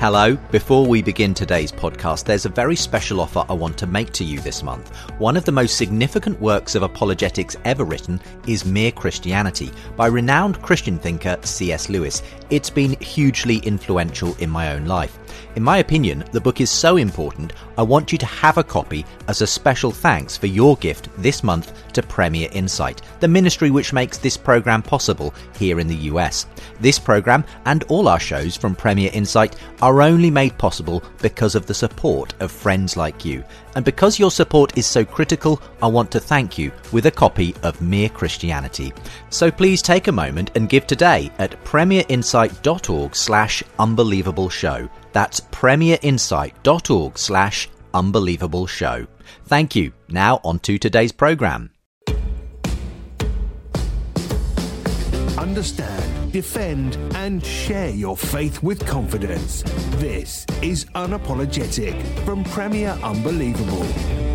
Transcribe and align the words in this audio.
Hello. 0.00 0.36
Before 0.52 0.86
we 0.86 1.02
begin 1.02 1.34
today's 1.34 1.72
podcast, 1.72 2.22
there's 2.22 2.46
a 2.46 2.48
very 2.48 2.76
special 2.76 3.20
offer 3.20 3.44
I 3.48 3.52
want 3.52 3.76
to 3.78 3.86
make 3.88 4.12
to 4.12 4.22
you 4.22 4.38
this 4.38 4.62
month. 4.62 4.94
One 5.18 5.36
of 5.36 5.44
the 5.44 5.50
most 5.50 5.76
significant 5.76 6.40
works 6.40 6.76
of 6.76 6.84
apologetics 6.84 7.56
ever 7.64 7.82
written 7.82 8.20
is 8.46 8.64
Mere 8.64 8.92
Christianity 8.92 9.72
by 9.96 10.06
renowned 10.06 10.62
Christian 10.62 11.00
thinker 11.00 11.36
C.S. 11.42 11.88
Lewis. 11.88 12.22
It's 12.48 12.70
been 12.70 12.92
hugely 13.00 13.56
influential 13.56 14.36
in 14.36 14.50
my 14.50 14.72
own 14.72 14.84
life. 14.86 15.18
In 15.56 15.62
my 15.62 15.78
opinion, 15.78 16.24
the 16.32 16.40
book 16.40 16.60
is 16.60 16.70
so 16.70 16.96
important, 16.96 17.52
I 17.76 17.82
want 17.82 18.12
you 18.12 18.18
to 18.18 18.26
have 18.26 18.58
a 18.58 18.64
copy 18.64 19.04
as 19.28 19.40
a 19.40 19.46
special 19.46 19.90
thanks 19.90 20.36
for 20.36 20.46
your 20.46 20.76
gift 20.76 21.08
this 21.18 21.42
month 21.42 21.72
to 21.92 22.02
Premier 22.02 22.48
Insight, 22.52 23.02
the 23.20 23.28
ministry 23.28 23.70
which 23.70 23.92
makes 23.92 24.18
this 24.18 24.36
program 24.36 24.82
possible 24.82 25.34
here 25.56 25.80
in 25.80 25.88
the 25.88 25.96
US. 26.12 26.46
This 26.80 26.98
program 26.98 27.44
and 27.66 27.82
all 27.84 28.08
our 28.08 28.20
shows 28.20 28.56
from 28.56 28.74
Premier 28.74 29.10
Insight 29.12 29.56
are 29.82 30.02
only 30.02 30.30
made 30.30 30.56
possible 30.58 31.02
because 31.20 31.54
of 31.54 31.66
the 31.66 31.74
support 31.74 32.34
of 32.40 32.50
friends 32.50 32.96
like 32.96 33.24
you. 33.24 33.44
And 33.74 33.84
because 33.84 34.18
your 34.18 34.30
support 34.30 34.76
is 34.76 34.86
so 34.86 35.04
critical, 35.04 35.60
I 35.82 35.86
want 35.86 36.10
to 36.12 36.20
thank 36.20 36.58
you 36.58 36.72
with 36.92 37.06
a 37.06 37.10
copy 37.10 37.54
of 37.62 37.80
Mere 37.80 38.08
Christianity. 38.08 38.92
So 39.30 39.50
please 39.50 39.82
take 39.82 40.08
a 40.08 40.12
moment 40.12 40.50
and 40.54 40.68
give 40.68 40.86
today 40.86 41.30
at 41.38 41.62
premierinsight.org 41.64 43.14
slash 43.14 43.62
unbelievable 43.78 44.48
show. 44.48 44.88
That's 45.12 45.40
premierinsight.org 45.40 47.18
slash 47.18 47.68
unbelievable 47.94 48.66
show. 48.66 49.06
Thank 49.46 49.76
you. 49.76 49.92
Now 50.08 50.40
on 50.44 50.58
to 50.60 50.78
today's 50.78 51.12
program. 51.12 51.70
Understand, 55.38 56.17
defend, 56.32 56.96
and 57.14 57.44
share 57.44 57.90
your 57.90 58.16
faith 58.16 58.62
with 58.62 58.86
confidence. 58.86 59.62
This 59.96 60.46
is 60.62 60.84
Unapologetic 60.94 62.02
from 62.24 62.44
Premier 62.44 62.98
Unbelievable. 63.02 64.27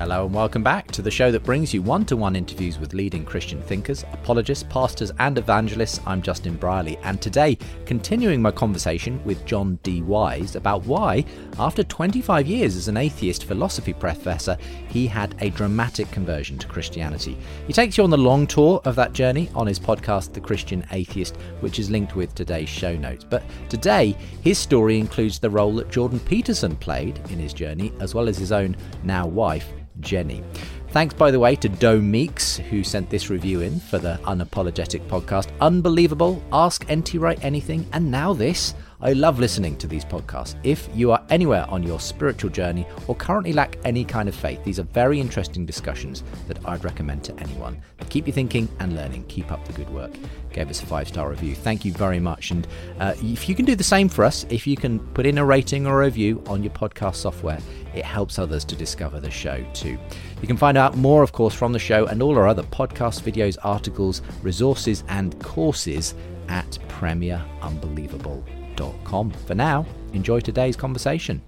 Hello 0.00 0.24
and 0.24 0.34
welcome 0.34 0.62
back 0.62 0.90
to 0.92 1.02
the 1.02 1.10
show 1.10 1.30
that 1.30 1.44
brings 1.44 1.74
you 1.74 1.82
one 1.82 2.06
to 2.06 2.16
one 2.16 2.34
interviews 2.34 2.78
with 2.78 2.94
leading 2.94 3.22
Christian 3.22 3.60
thinkers, 3.60 4.02
apologists, 4.14 4.64
pastors, 4.70 5.12
and 5.18 5.36
evangelists. 5.36 6.00
I'm 6.06 6.22
Justin 6.22 6.56
Brierley, 6.56 6.96
and 7.02 7.20
today, 7.20 7.58
continuing 7.84 8.40
my 8.40 8.50
conversation 8.50 9.22
with 9.26 9.44
John 9.44 9.78
D. 9.82 10.00
Wise 10.00 10.56
about 10.56 10.86
why, 10.86 11.26
after 11.58 11.84
25 11.84 12.46
years 12.46 12.76
as 12.76 12.88
an 12.88 12.96
atheist 12.96 13.44
philosophy 13.44 13.92
professor, 13.92 14.56
he 14.88 15.06
had 15.06 15.34
a 15.40 15.50
dramatic 15.50 16.10
conversion 16.10 16.56
to 16.56 16.66
Christianity. 16.66 17.36
He 17.66 17.74
takes 17.74 17.98
you 17.98 18.04
on 18.04 18.08
the 18.08 18.16
long 18.16 18.46
tour 18.46 18.80
of 18.86 18.96
that 18.96 19.12
journey 19.12 19.50
on 19.54 19.66
his 19.66 19.78
podcast, 19.78 20.32
The 20.32 20.40
Christian 20.40 20.82
Atheist, 20.92 21.36
which 21.60 21.78
is 21.78 21.90
linked 21.90 22.16
with 22.16 22.34
today's 22.34 22.70
show 22.70 22.96
notes. 22.96 23.26
But 23.28 23.42
today, 23.68 24.16
his 24.40 24.56
story 24.56 24.98
includes 24.98 25.38
the 25.38 25.50
role 25.50 25.74
that 25.74 25.90
Jordan 25.90 26.20
Peterson 26.20 26.74
played 26.74 27.18
in 27.28 27.38
his 27.38 27.52
journey, 27.52 27.92
as 28.00 28.14
well 28.14 28.30
as 28.30 28.38
his 28.38 28.50
own 28.50 28.78
now 29.04 29.26
wife, 29.26 29.70
Jenny. 30.00 30.42
Thanks, 30.88 31.14
by 31.14 31.30
the 31.30 31.38
way, 31.38 31.54
to 31.56 31.68
Doe 31.68 32.00
Meeks, 32.00 32.56
who 32.56 32.82
sent 32.82 33.10
this 33.10 33.30
review 33.30 33.60
in 33.60 33.78
for 33.78 33.98
the 33.98 34.18
Unapologetic 34.24 35.06
podcast. 35.06 35.48
Unbelievable. 35.60 36.42
Ask 36.52 36.84
NT 36.92 37.14
Wright 37.14 37.38
anything. 37.44 37.86
And 37.92 38.10
now 38.10 38.32
this. 38.32 38.74
I 39.02 39.14
love 39.14 39.38
listening 39.38 39.76
to 39.78 39.86
these 39.86 40.04
podcasts. 40.04 40.56
If 40.62 40.88
you 40.94 41.10
are 41.10 41.24
anywhere 41.30 41.64
on 41.70 41.82
your 41.82 41.98
spiritual 41.98 42.50
journey 42.50 42.86
or 43.06 43.14
currently 43.14 43.54
lack 43.54 43.78
any 43.86 44.04
kind 44.04 44.28
of 44.28 44.34
faith, 44.34 44.62
these 44.62 44.78
are 44.78 44.82
very 44.82 45.18
interesting 45.18 45.64
discussions 45.64 46.22
that 46.48 46.58
I'd 46.66 46.84
recommend 46.84 47.24
to 47.24 47.34
anyone. 47.40 47.80
They 47.96 48.04
keep 48.06 48.26
you 48.26 48.32
thinking 48.34 48.68
and 48.78 48.94
learning. 48.94 49.24
Keep 49.28 49.52
up 49.52 49.64
the 49.64 49.72
good 49.72 49.88
work. 49.88 50.12
Gave 50.52 50.68
us 50.68 50.82
a 50.82 50.86
five 50.86 51.08
star 51.08 51.30
review. 51.30 51.54
Thank 51.54 51.86
you 51.86 51.94
very 51.94 52.20
much. 52.20 52.50
And 52.50 52.66
uh, 52.98 53.14
if 53.22 53.48
you 53.48 53.54
can 53.54 53.64
do 53.64 53.74
the 53.74 53.82
same 53.82 54.08
for 54.08 54.22
us, 54.22 54.44
if 54.50 54.66
you 54.66 54.76
can 54.76 54.98
put 55.14 55.24
in 55.24 55.38
a 55.38 55.44
rating 55.46 55.86
or 55.86 56.02
a 56.02 56.04
review 56.04 56.44
on 56.46 56.62
your 56.62 56.72
podcast 56.72 57.16
software, 57.16 57.60
it 57.94 58.04
helps 58.04 58.38
others 58.38 58.66
to 58.66 58.76
discover 58.76 59.18
the 59.18 59.30
show 59.30 59.64
too. 59.72 59.98
You 60.42 60.46
can 60.46 60.58
find 60.58 60.76
out 60.76 60.98
more, 60.98 61.22
of 61.22 61.32
course, 61.32 61.54
from 61.54 61.72
the 61.72 61.78
show 61.78 62.04
and 62.04 62.22
all 62.22 62.36
our 62.36 62.46
other 62.46 62.64
podcasts, 62.64 63.22
videos, 63.22 63.56
articles, 63.62 64.20
resources, 64.42 65.04
and 65.08 65.42
courses 65.42 66.14
at 66.48 66.78
For 69.46 69.54
now, 69.54 69.86
enjoy 70.12 70.40
today's 70.40 70.76
conversation. 70.76 71.42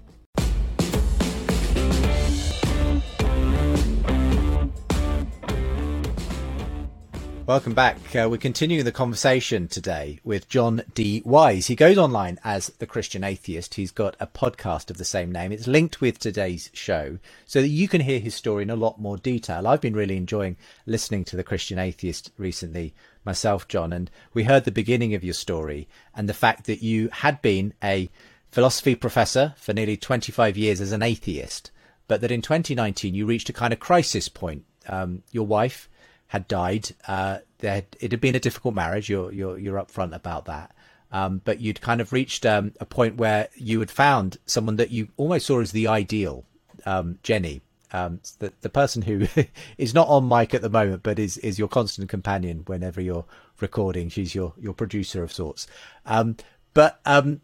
Welcome 7.45 7.73
back. 7.73 7.97
Uh, 8.15 8.29
we're 8.29 8.37
continuing 8.37 8.85
the 8.85 8.93
conversation 8.93 9.67
today 9.67 10.21
with 10.23 10.47
John 10.47 10.81
D. 10.93 11.21
Wise. 11.25 11.67
He 11.67 11.75
goes 11.75 11.97
online 11.97 12.39
as 12.45 12.67
the 12.79 12.85
Christian 12.85 13.21
Atheist. 13.21 13.73
He's 13.73 13.91
got 13.91 14.15
a 14.17 14.27
podcast 14.27 14.89
of 14.89 14.97
the 14.97 15.03
same 15.03 15.29
name. 15.29 15.51
It's 15.51 15.67
linked 15.67 15.99
with 15.99 16.19
today's 16.19 16.69
show 16.71 17.19
so 17.45 17.61
that 17.61 17.67
you 17.67 17.89
can 17.89 17.99
hear 17.99 18.19
his 18.19 18.33
story 18.33 18.63
in 18.63 18.69
a 18.69 18.77
lot 18.77 19.01
more 19.01 19.17
detail. 19.17 19.67
I've 19.67 19.81
been 19.81 19.93
really 19.93 20.15
enjoying 20.15 20.55
listening 20.85 21.25
to 21.25 21.35
the 21.35 21.43
Christian 21.43 21.79
Atheist 21.79 22.31
recently 22.37 22.93
myself, 23.25 23.67
John, 23.67 23.93
and 23.93 24.09
we 24.33 24.43
heard 24.43 24.65
the 24.65 24.71
beginning 24.71 25.13
of 25.13 25.23
your 25.23 25.33
story 25.33 25.87
and 26.15 26.27
the 26.27 26.33
fact 26.33 26.65
that 26.65 26.83
you 26.83 27.09
had 27.11 27.41
been 27.41 27.73
a 27.83 28.09
philosophy 28.51 28.95
professor 28.95 29.55
for 29.57 29.73
nearly 29.73 29.97
25 29.97 30.57
years 30.57 30.79
as 30.79 30.91
an 30.91 31.01
atheist, 31.01 31.71
but 32.07 32.21
that 32.21 32.31
in 32.31 32.41
2019 32.41 33.15
you 33.15 33.25
reached 33.25 33.49
a 33.49 33.53
kind 33.53 33.73
of 33.73 33.79
crisis 33.79 34.29
point. 34.29 34.65
Um, 34.87 35.23
your 35.31 35.47
wife 35.47 35.89
had 36.27 36.47
died. 36.47 36.89
Uh, 37.07 37.39
had, 37.61 37.85
it 37.99 38.11
had 38.11 38.21
been 38.21 38.35
a 38.35 38.39
difficult 38.39 38.75
marriage. 38.75 39.09
You're 39.09 39.31
you're 39.31 39.57
you're 39.57 39.81
upfront 39.81 40.15
about 40.15 40.45
that. 40.45 40.75
Um, 41.11 41.41
but 41.45 41.61
you'd 41.61 41.79
kind 41.79 42.01
of 42.01 42.11
reached 42.11 42.43
um, 42.45 42.73
a 42.79 42.85
point 42.85 43.17
where 43.17 43.49
you 43.55 43.79
had 43.79 43.91
found 43.91 44.37
someone 44.47 44.77
that 44.77 44.89
you 44.89 45.09
almost 45.15 45.45
saw 45.45 45.61
as 45.61 45.71
the 45.71 45.87
ideal, 45.87 46.43
um, 46.87 47.19
Jenny, 47.21 47.61
um, 47.93 48.19
the 48.39 48.51
the 48.61 48.69
person 48.69 49.03
who 49.03 49.27
is 49.77 49.93
not 49.93 50.07
on 50.07 50.27
mic 50.27 50.53
at 50.53 50.61
the 50.61 50.69
moment, 50.69 51.03
but 51.03 51.19
is 51.19 51.37
is 51.37 51.59
your 51.59 51.67
constant 51.67 52.09
companion 52.09 52.63
whenever 52.65 52.99
you're 52.99 53.25
recording. 53.59 54.09
She's 54.09 54.35
your 54.35 54.53
your 54.59 54.73
producer 54.73 55.23
of 55.23 55.31
sorts. 55.31 55.67
Um, 56.05 56.35
but 56.73 56.99
um, 57.05 57.41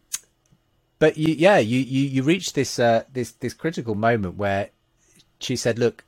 but 0.97 1.17
you, 1.17 1.33
yeah, 1.33 1.59
you 1.59 1.79
you 1.79 2.03
you 2.03 2.23
reached 2.23 2.55
this 2.55 2.79
uh, 2.79 3.03
this 3.13 3.31
this 3.31 3.53
critical 3.53 3.95
moment 3.95 4.35
where 4.35 4.69
she 5.39 5.55
said, 5.55 5.79
"Look, 5.79 6.03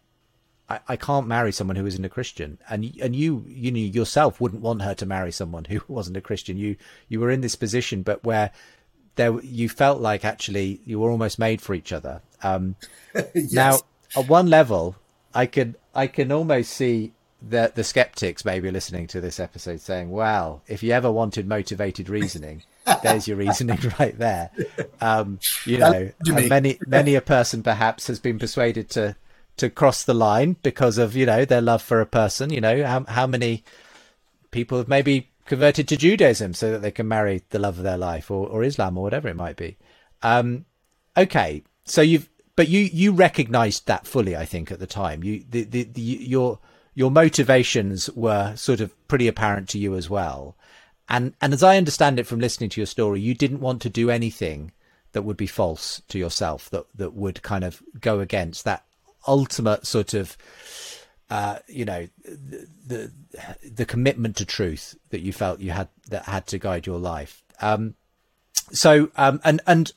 I, 0.68 0.80
I 0.88 0.96
can't 0.96 1.28
marry 1.28 1.52
someone 1.52 1.76
who 1.76 1.86
isn't 1.86 2.04
a 2.06 2.10
Christian, 2.10 2.58
and 2.70 2.92
and 3.02 3.16
you 3.16 3.46
you 3.48 3.72
know 3.72 3.80
yourself 3.80 4.42
wouldn't 4.42 4.62
want 4.62 4.82
her 4.82 4.94
to 4.96 5.06
marry 5.06 5.32
someone 5.32 5.66
who 5.66 5.82
wasn't 5.88 6.18
a 6.18 6.22
Christian. 6.22 6.58
You 6.58 6.78
you 7.10 7.20
were 7.20 7.32
in 7.32 7.42
this 7.42 7.56
position, 7.56 8.02
but 8.02 8.24
where 8.24 8.52
there 9.16 9.40
you 9.42 9.70
felt 9.70 10.02
like 10.02 10.26
actually 10.26 10.82
you 10.86 11.00
were 11.00 11.12
almost 11.12 11.38
made 11.38 11.62
for 11.62 11.74
each 11.74 11.92
other. 11.92 12.22
Um, 12.42 12.76
yes. 13.36 13.54
Now, 13.54 13.80
at 14.16 14.28
one 14.28 14.50
level, 14.50 14.96
I 15.34 15.46
can 15.46 15.76
I 15.94 16.08
can 16.08 16.32
almost 16.32 16.72
see 16.72 17.14
the 17.42 17.72
the 17.74 17.84
skeptics 17.84 18.46
maybe 18.46 18.70
listening 18.72 19.08
to 19.08 19.22
this 19.22 19.40
episode 19.40 19.82
saying, 19.82 20.12
"Well, 20.12 20.62
if 20.68 20.84
you 20.84 20.92
ever 20.92 21.12
wanted 21.12 21.48
motivated 21.48 22.10
reasoning." 22.10 22.64
there's 23.04 23.28
your 23.28 23.38
reasoning 23.38 23.78
right 24.00 24.18
there. 24.18 24.50
Um, 25.00 25.40
you 25.66 25.78
know, 25.78 26.12
many 26.26 26.80
many 26.88 27.14
a 27.14 27.22
person 27.22 27.62
perhaps 27.62 28.08
has 28.08 28.20
been 28.20 28.40
persuaded 28.40 28.90
to 28.92 29.16
to 29.58 29.70
cross 29.70 30.04
the 30.04 30.16
line 30.16 30.56
because 30.64 30.98
of 30.98 31.16
you 31.16 31.28
know 31.28 31.46
their 31.46 31.62
love 31.62 31.82
for 31.82 32.02
a 32.02 32.06
person. 32.06 32.52
You 32.52 32.62
know 32.62 32.84
how 32.84 33.04
how 33.04 33.28
many 33.28 33.64
people 34.50 34.78
have 34.80 34.88
maybe 34.88 35.30
converted 35.46 35.88
to 35.90 35.98
Judaism 35.98 36.54
so 36.54 36.72
that 36.72 36.82
they 36.82 36.92
can 36.92 37.08
marry 37.08 37.44
the 37.50 37.60
love 37.60 37.78
of 37.78 37.84
their 37.84 37.98
life 37.98 38.32
or, 38.32 38.48
or 38.48 38.64
Islam 38.64 38.98
or 38.98 39.04
whatever 39.04 39.28
it 39.28 39.36
might 39.36 39.58
be. 39.58 39.78
Um, 40.22 40.66
okay, 41.18 41.64
so 41.84 42.02
you've 42.02 42.30
but 42.62 42.70
you 42.70 42.82
you 42.94 43.12
recognised 43.12 43.88
that 43.88 44.06
fully, 44.06 44.38
I 44.38 44.46
think, 44.46 44.72
at 44.72 44.78
the 44.78 44.86
time. 44.86 45.24
You 45.24 45.44
the, 45.50 45.64
the, 45.64 45.82
the 45.82 46.00
your 46.00 46.60
your 46.94 47.10
motivations 47.10 48.08
were 48.12 48.56
sort 48.56 48.82
of 48.82 48.94
pretty 49.08 49.28
apparent 49.28 49.68
to 49.70 49.80
you 49.80 49.96
as 49.96 50.12
well. 50.12 50.56
And 51.10 51.34
and 51.42 51.54
as 51.54 51.64
I 51.64 51.78
understand 51.78 52.20
it 52.20 52.28
from 52.28 52.40
listening 52.40 52.70
to 52.70 52.80
your 52.80 52.86
story, 52.86 53.20
you 53.20 53.34
didn't 53.34 53.62
want 53.62 53.82
to 53.82 53.90
do 53.90 54.12
anything 54.12 54.74
that 55.14 55.24
would 55.24 55.38
be 55.38 55.48
false 55.48 56.04
to 56.10 56.20
yourself, 56.20 56.70
that 56.70 56.86
that 56.94 57.16
would 57.16 57.42
kind 57.42 57.64
of 57.64 57.82
go 58.00 58.20
against 58.20 58.64
that 58.66 58.86
ultimate 59.28 59.88
sort 59.88 60.14
of 60.14 60.38
uh, 61.32 61.58
you 61.68 61.84
know 61.84 62.08
the, 62.24 62.68
the, 62.86 63.12
the 63.72 63.86
commitment 63.88 64.36
to 64.36 64.46
truth 64.46 64.94
that 65.10 65.22
you 65.22 65.34
felt 65.34 65.62
you 65.62 65.72
had 65.72 65.88
that 66.10 66.26
had 66.26 66.46
to 66.46 66.60
guide 66.60 66.86
your 66.86 67.00
life. 67.00 67.42
Um, 67.60 67.96
so 68.72 69.10
um, 69.18 69.42
and 69.44 69.62
and 69.66 69.92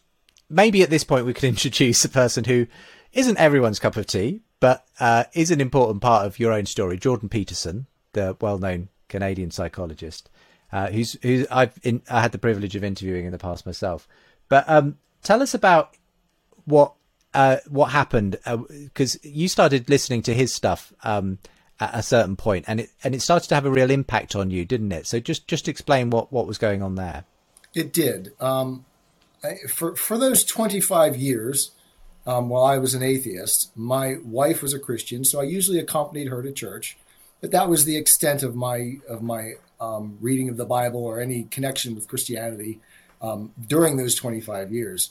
maybe 0.48 0.82
at 0.82 0.90
this 0.90 1.04
point 1.04 1.26
we 1.26 1.34
could 1.34 1.44
introduce 1.48 2.04
a 2.04 2.08
person 2.08 2.44
who 2.44 2.66
isn't 3.12 3.38
everyone's 3.38 3.78
cup 3.78 3.96
of 3.96 4.06
tea, 4.06 4.40
but 4.60 4.86
uh, 5.00 5.24
is 5.34 5.50
an 5.50 5.60
important 5.60 6.02
part 6.02 6.26
of 6.26 6.38
your 6.38 6.52
own 6.52 6.66
story. 6.66 6.96
Jordan 6.96 7.28
Peterson, 7.28 7.86
the 8.12 8.36
well-known 8.40 8.88
Canadian 9.08 9.50
psychologist, 9.50 10.30
uh, 10.72 10.88
who's 10.88 11.16
who 11.22 11.46
I've 11.50 11.78
in, 11.82 12.02
I 12.10 12.20
had 12.20 12.32
the 12.32 12.38
privilege 12.38 12.74
of 12.74 12.82
interviewing 12.82 13.26
in 13.26 13.32
the 13.32 13.38
past 13.38 13.66
myself. 13.66 14.08
But 14.48 14.68
um, 14.68 14.98
tell 15.22 15.42
us 15.42 15.54
about 15.54 15.96
what 16.64 16.94
uh, 17.32 17.58
what 17.68 17.86
happened 17.86 18.38
because 18.68 19.16
uh, 19.16 19.18
you 19.22 19.48
started 19.48 19.88
listening 19.88 20.22
to 20.22 20.34
his 20.34 20.52
stuff 20.52 20.92
um, 21.02 21.38
at 21.78 21.94
a 21.94 22.02
certain 22.02 22.36
point, 22.36 22.64
and 22.66 22.80
it 22.80 22.90
and 23.02 23.14
it 23.14 23.22
started 23.22 23.48
to 23.48 23.54
have 23.54 23.66
a 23.66 23.70
real 23.70 23.90
impact 23.90 24.34
on 24.34 24.50
you, 24.50 24.64
didn't 24.64 24.92
it? 24.92 25.06
So 25.06 25.20
just 25.20 25.46
just 25.46 25.68
explain 25.68 26.10
what 26.10 26.32
what 26.32 26.46
was 26.46 26.58
going 26.58 26.82
on 26.82 26.94
there. 26.94 27.24
It 27.74 27.92
did. 27.92 28.32
Um, 28.40 28.84
for 29.68 29.96
for 29.96 30.18
those 30.18 30.44
25 30.44 31.16
years, 31.16 31.72
um, 32.26 32.48
while 32.48 32.64
I 32.64 32.78
was 32.78 32.94
an 32.94 33.02
atheist, 33.02 33.70
my 33.76 34.16
wife 34.24 34.62
was 34.62 34.72
a 34.72 34.78
Christian, 34.78 35.24
so 35.24 35.40
I 35.40 35.44
usually 35.44 35.78
accompanied 35.78 36.28
her 36.28 36.42
to 36.42 36.52
church. 36.52 36.96
But 37.40 37.50
that 37.50 37.68
was 37.68 37.84
the 37.84 37.96
extent 37.96 38.42
of 38.42 38.54
my 38.54 38.94
of 39.08 39.22
my 39.22 39.54
um, 39.80 40.18
reading 40.20 40.48
of 40.48 40.56
the 40.56 40.64
Bible 40.64 41.04
or 41.04 41.20
any 41.20 41.44
connection 41.44 41.94
with 41.94 42.08
Christianity 42.08 42.80
um, 43.20 43.52
during 43.68 43.96
those 43.96 44.14
25 44.14 44.72
years. 44.72 45.10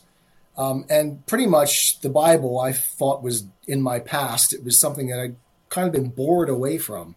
Um, 0.58 0.86
and 0.90 1.26
pretty 1.26 1.48
much 1.48 2.00
the 2.02 2.10
Bible 2.10 2.60
I 2.60 2.74
thought 2.74 3.24
was 3.24 3.46
in 3.68 3.82
my 3.82 4.00
past. 4.00 4.54
It 4.54 4.64
was 4.64 4.80
something 4.80 5.08
that 5.08 5.20
I 5.20 5.32
kind 5.70 5.88
of 5.88 5.94
been 5.94 6.10
bored 6.10 6.50
away 6.50 6.78
from. 6.78 7.16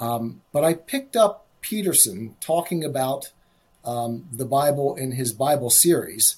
Um, 0.00 0.42
but 0.52 0.64
I 0.64 0.74
picked 0.74 1.16
up 1.16 1.46
Peterson 1.60 2.36
talking 2.40 2.84
about 2.84 3.32
um, 3.84 4.26
the 4.32 4.44
Bible 4.44 4.94
in 4.96 5.12
his 5.12 5.32
Bible 5.32 5.70
series. 5.70 6.36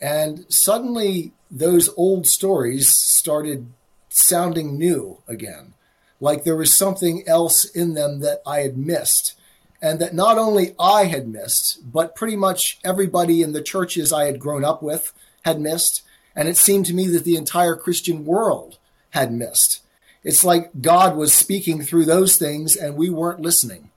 And 0.00 0.44
suddenly 0.48 1.32
those 1.50 1.88
old 1.96 2.26
stories 2.26 2.92
started 2.92 3.66
sounding 4.08 4.78
new 4.78 5.18
again. 5.26 5.74
Like 6.20 6.44
there 6.44 6.56
was 6.56 6.76
something 6.76 7.22
else 7.26 7.64
in 7.64 7.94
them 7.94 8.20
that 8.20 8.42
I 8.46 8.60
had 8.60 8.76
missed. 8.76 9.34
And 9.82 10.00
that 10.00 10.14
not 10.14 10.38
only 10.38 10.74
I 10.78 11.04
had 11.04 11.28
missed, 11.28 11.92
but 11.92 12.16
pretty 12.16 12.36
much 12.36 12.78
everybody 12.82 13.42
in 13.42 13.52
the 13.52 13.62
churches 13.62 14.12
I 14.12 14.24
had 14.24 14.38
grown 14.38 14.64
up 14.64 14.82
with 14.82 15.12
had 15.44 15.60
missed. 15.60 16.02
And 16.34 16.48
it 16.48 16.56
seemed 16.56 16.86
to 16.86 16.94
me 16.94 17.06
that 17.08 17.24
the 17.24 17.36
entire 17.36 17.76
Christian 17.76 18.24
world 18.24 18.78
had 19.10 19.32
missed. 19.32 19.82
It's 20.22 20.42
like 20.42 20.80
God 20.80 21.16
was 21.16 21.34
speaking 21.34 21.82
through 21.82 22.06
those 22.06 22.38
things 22.38 22.76
and 22.76 22.96
we 22.96 23.10
weren't 23.10 23.40
listening. 23.40 23.90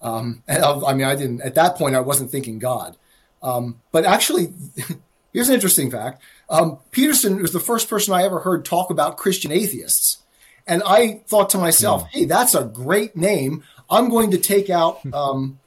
Um, 0.00 0.42
I 0.48 0.94
mean, 0.94 1.06
I 1.06 1.14
didn't, 1.16 1.42
at 1.42 1.54
that 1.56 1.76
point, 1.76 1.96
I 1.96 2.00
wasn't 2.00 2.30
thinking 2.30 2.58
God. 2.58 2.96
Um, 3.42 3.80
but 3.92 4.04
actually, 4.04 4.52
here's 5.32 5.48
an 5.48 5.54
interesting 5.54 5.90
fact. 5.90 6.22
Um, 6.48 6.78
Peterson 6.90 7.40
was 7.40 7.52
the 7.52 7.60
first 7.60 7.88
person 7.88 8.14
I 8.14 8.24
ever 8.24 8.40
heard 8.40 8.64
talk 8.64 8.90
about 8.90 9.16
Christian 9.16 9.52
atheists. 9.52 10.18
And 10.66 10.82
I 10.84 11.22
thought 11.26 11.50
to 11.50 11.58
myself, 11.58 12.04
mm. 12.04 12.08
hey, 12.08 12.24
that's 12.26 12.54
a 12.54 12.64
great 12.64 13.16
name. 13.16 13.64
I'm 13.90 14.08
going 14.08 14.30
to 14.32 14.38
take 14.38 14.70
out 14.70 15.00
um, 15.12 15.58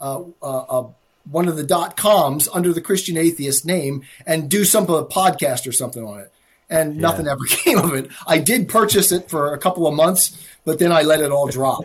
uh, 0.00 0.22
uh, 0.42 0.58
uh, 0.58 0.88
one 1.30 1.48
of 1.48 1.56
the 1.56 1.64
dot 1.64 1.96
coms 1.96 2.48
under 2.52 2.72
the 2.72 2.80
Christian 2.80 3.16
atheist 3.16 3.64
name 3.64 4.02
and 4.26 4.50
do 4.50 4.64
some 4.64 4.84
of 4.84 4.90
a 4.90 5.04
podcast 5.04 5.66
or 5.66 5.72
something 5.72 6.04
on 6.04 6.20
it. 6.20 6.32
And 6.68 6.96
yeah. 6.96 7.00
nothing 7.00 7.26
ever 7.26 7.44
came 7.48 7.78
of 7.78 7.94
it. 7.94 8.10
I 8.26 8.38
did 8.38 8.68
purchase 8.68 9.12
it 9.12 9.28
for 9.28 9.52
a 9.52 9.58
couple 9.58 9.86
of 9.86 9.94
months, 9.94 10.36
but 10.64 10.78
then 10.78 10.92
I 10.92 11.02
let 11.02 11.20
it 11.20 11.30
all 11.30 11.48
drop. 11.48 11.84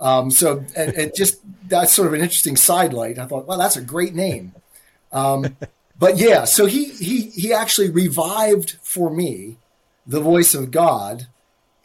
Um, 0.00 0.30
so 0.30 0.64
it, 0.74 0.96
it, 0.96 1.14
just 1.14 1.40
that's 1.68 1.92
sort 1.92 2.08
of 2.08 2.14
an 2.14 2.20
interesting 2.20 2.56
sidelight. 2.56 3.18
I 3.18 3.26
thought, 3.26 3.46
well, 3.46 3.58
that's 3.58 3.76
a 3.76 3.82
great 3.82 4.14
name. 4.14 4.54
Um, 5.12 5.56
but 5.98 6.16
yeah, 6.16 6.44
so 6.44 6.66
he 6.66 6.86
he 6.86 7.22
he 7.30 7.52
actually 7.52 7.90
revived 7.90 8.78
for 8.82 9.10
me 9.10 9.58
the 10.06 10.20
voice 10.20 10.54
of 10.54 10.70
God 10.70 11.26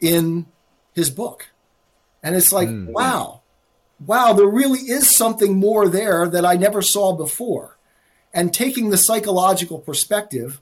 in 0.00 0.46
his 0.94 1.10
book, 1.10 1.50
and 2.22 2.34
it's 2.34 2.52
like, 2.52 2.68
mm. 2.68 2.86
wow, 2.86 3.42
wow, 4.04 4.32
there 4.32 4.46
really 4.46 4.80
is 4.80 5.14
something 5.14 5.54
more 5.54 5.88
there 5.88 6.26
that 6.26 6.46
I 6.46 6.54
never 6.54 6.80
saw 6.80 7.12
before. 7.12 7.76
And 8.32 8.52
taking 8.52 8.90
the 8.90 8.98
psychological 8.98 9.78
perspective, 9.78 10.60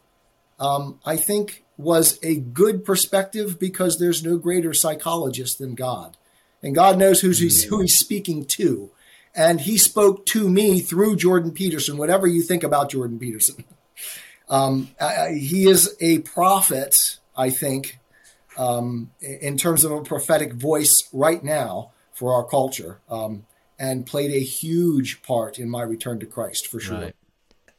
um, 0.59 1.01
I 1.05 1.17
think 1.17 1.65
was 1.77 2.21
a 2.23 2.37
good 2.37 2.85
perspective 2.85 3.59
because 3.59 3.99
there's 3.99 4.23
no 4.25 4.39
greater 4.39 4.73
psychologist 4.73 5.59
than 5.59 5.75
God 5.75 6.17
and 6.65 6.75
God 6.75 6.99
knows 6.99 7.21
who's 7.21 7.39
he's, 7.39 7.63
who 7.65 7.83
he's 7.83 7.97
speaking 7.97 8.47
to. 8.47 8.91
And 9.37 9.61
he 9.61 9.77
spoke 9.77 10.25
to 10.27 10.49
me 10.49 10.81
through 10.81 11.17
Jordan 11.17 11.53
Peterson, 11.53 11.99
whatever 11.99 12.27
you 12.27 12.41
think 12.41 12.65
about 12.65 12.91
Jordan 12.91 13.21
Peterson. 13.21 13.65
Um, 14.47 14.91
he 15.31 15.67
is 15.71 15.97
a 16.03 16.19
prophet, 16.19 17.17
I 17.35 17.49
think, 17.49 17.99
um, 18.59 19.11
in 19.23 19.57
terms 19.57 19.85
of 19.85 19.91
a 19.91 20.03
prophetic 20.03 20.53
voice 20.53 21.09
right 21.15 21.43
now 21.43 21.93
for 22.13 22.35
our 22.35 22.45
culture, 22.45 23.01
um, 23.09 23.47
and 23.79 24.05
played 24.05 24.31
a 24.33 24.41
huge 24.41 25.23
part 25.23 25.59
in 25.59 25.71
my 25.71 25.81
return 25.81 26.21
to 26.21 26.27
Christ 26.27 26.67
for 26.67 26.79
sure. 26.79 27.01
Right. 27.01 27.17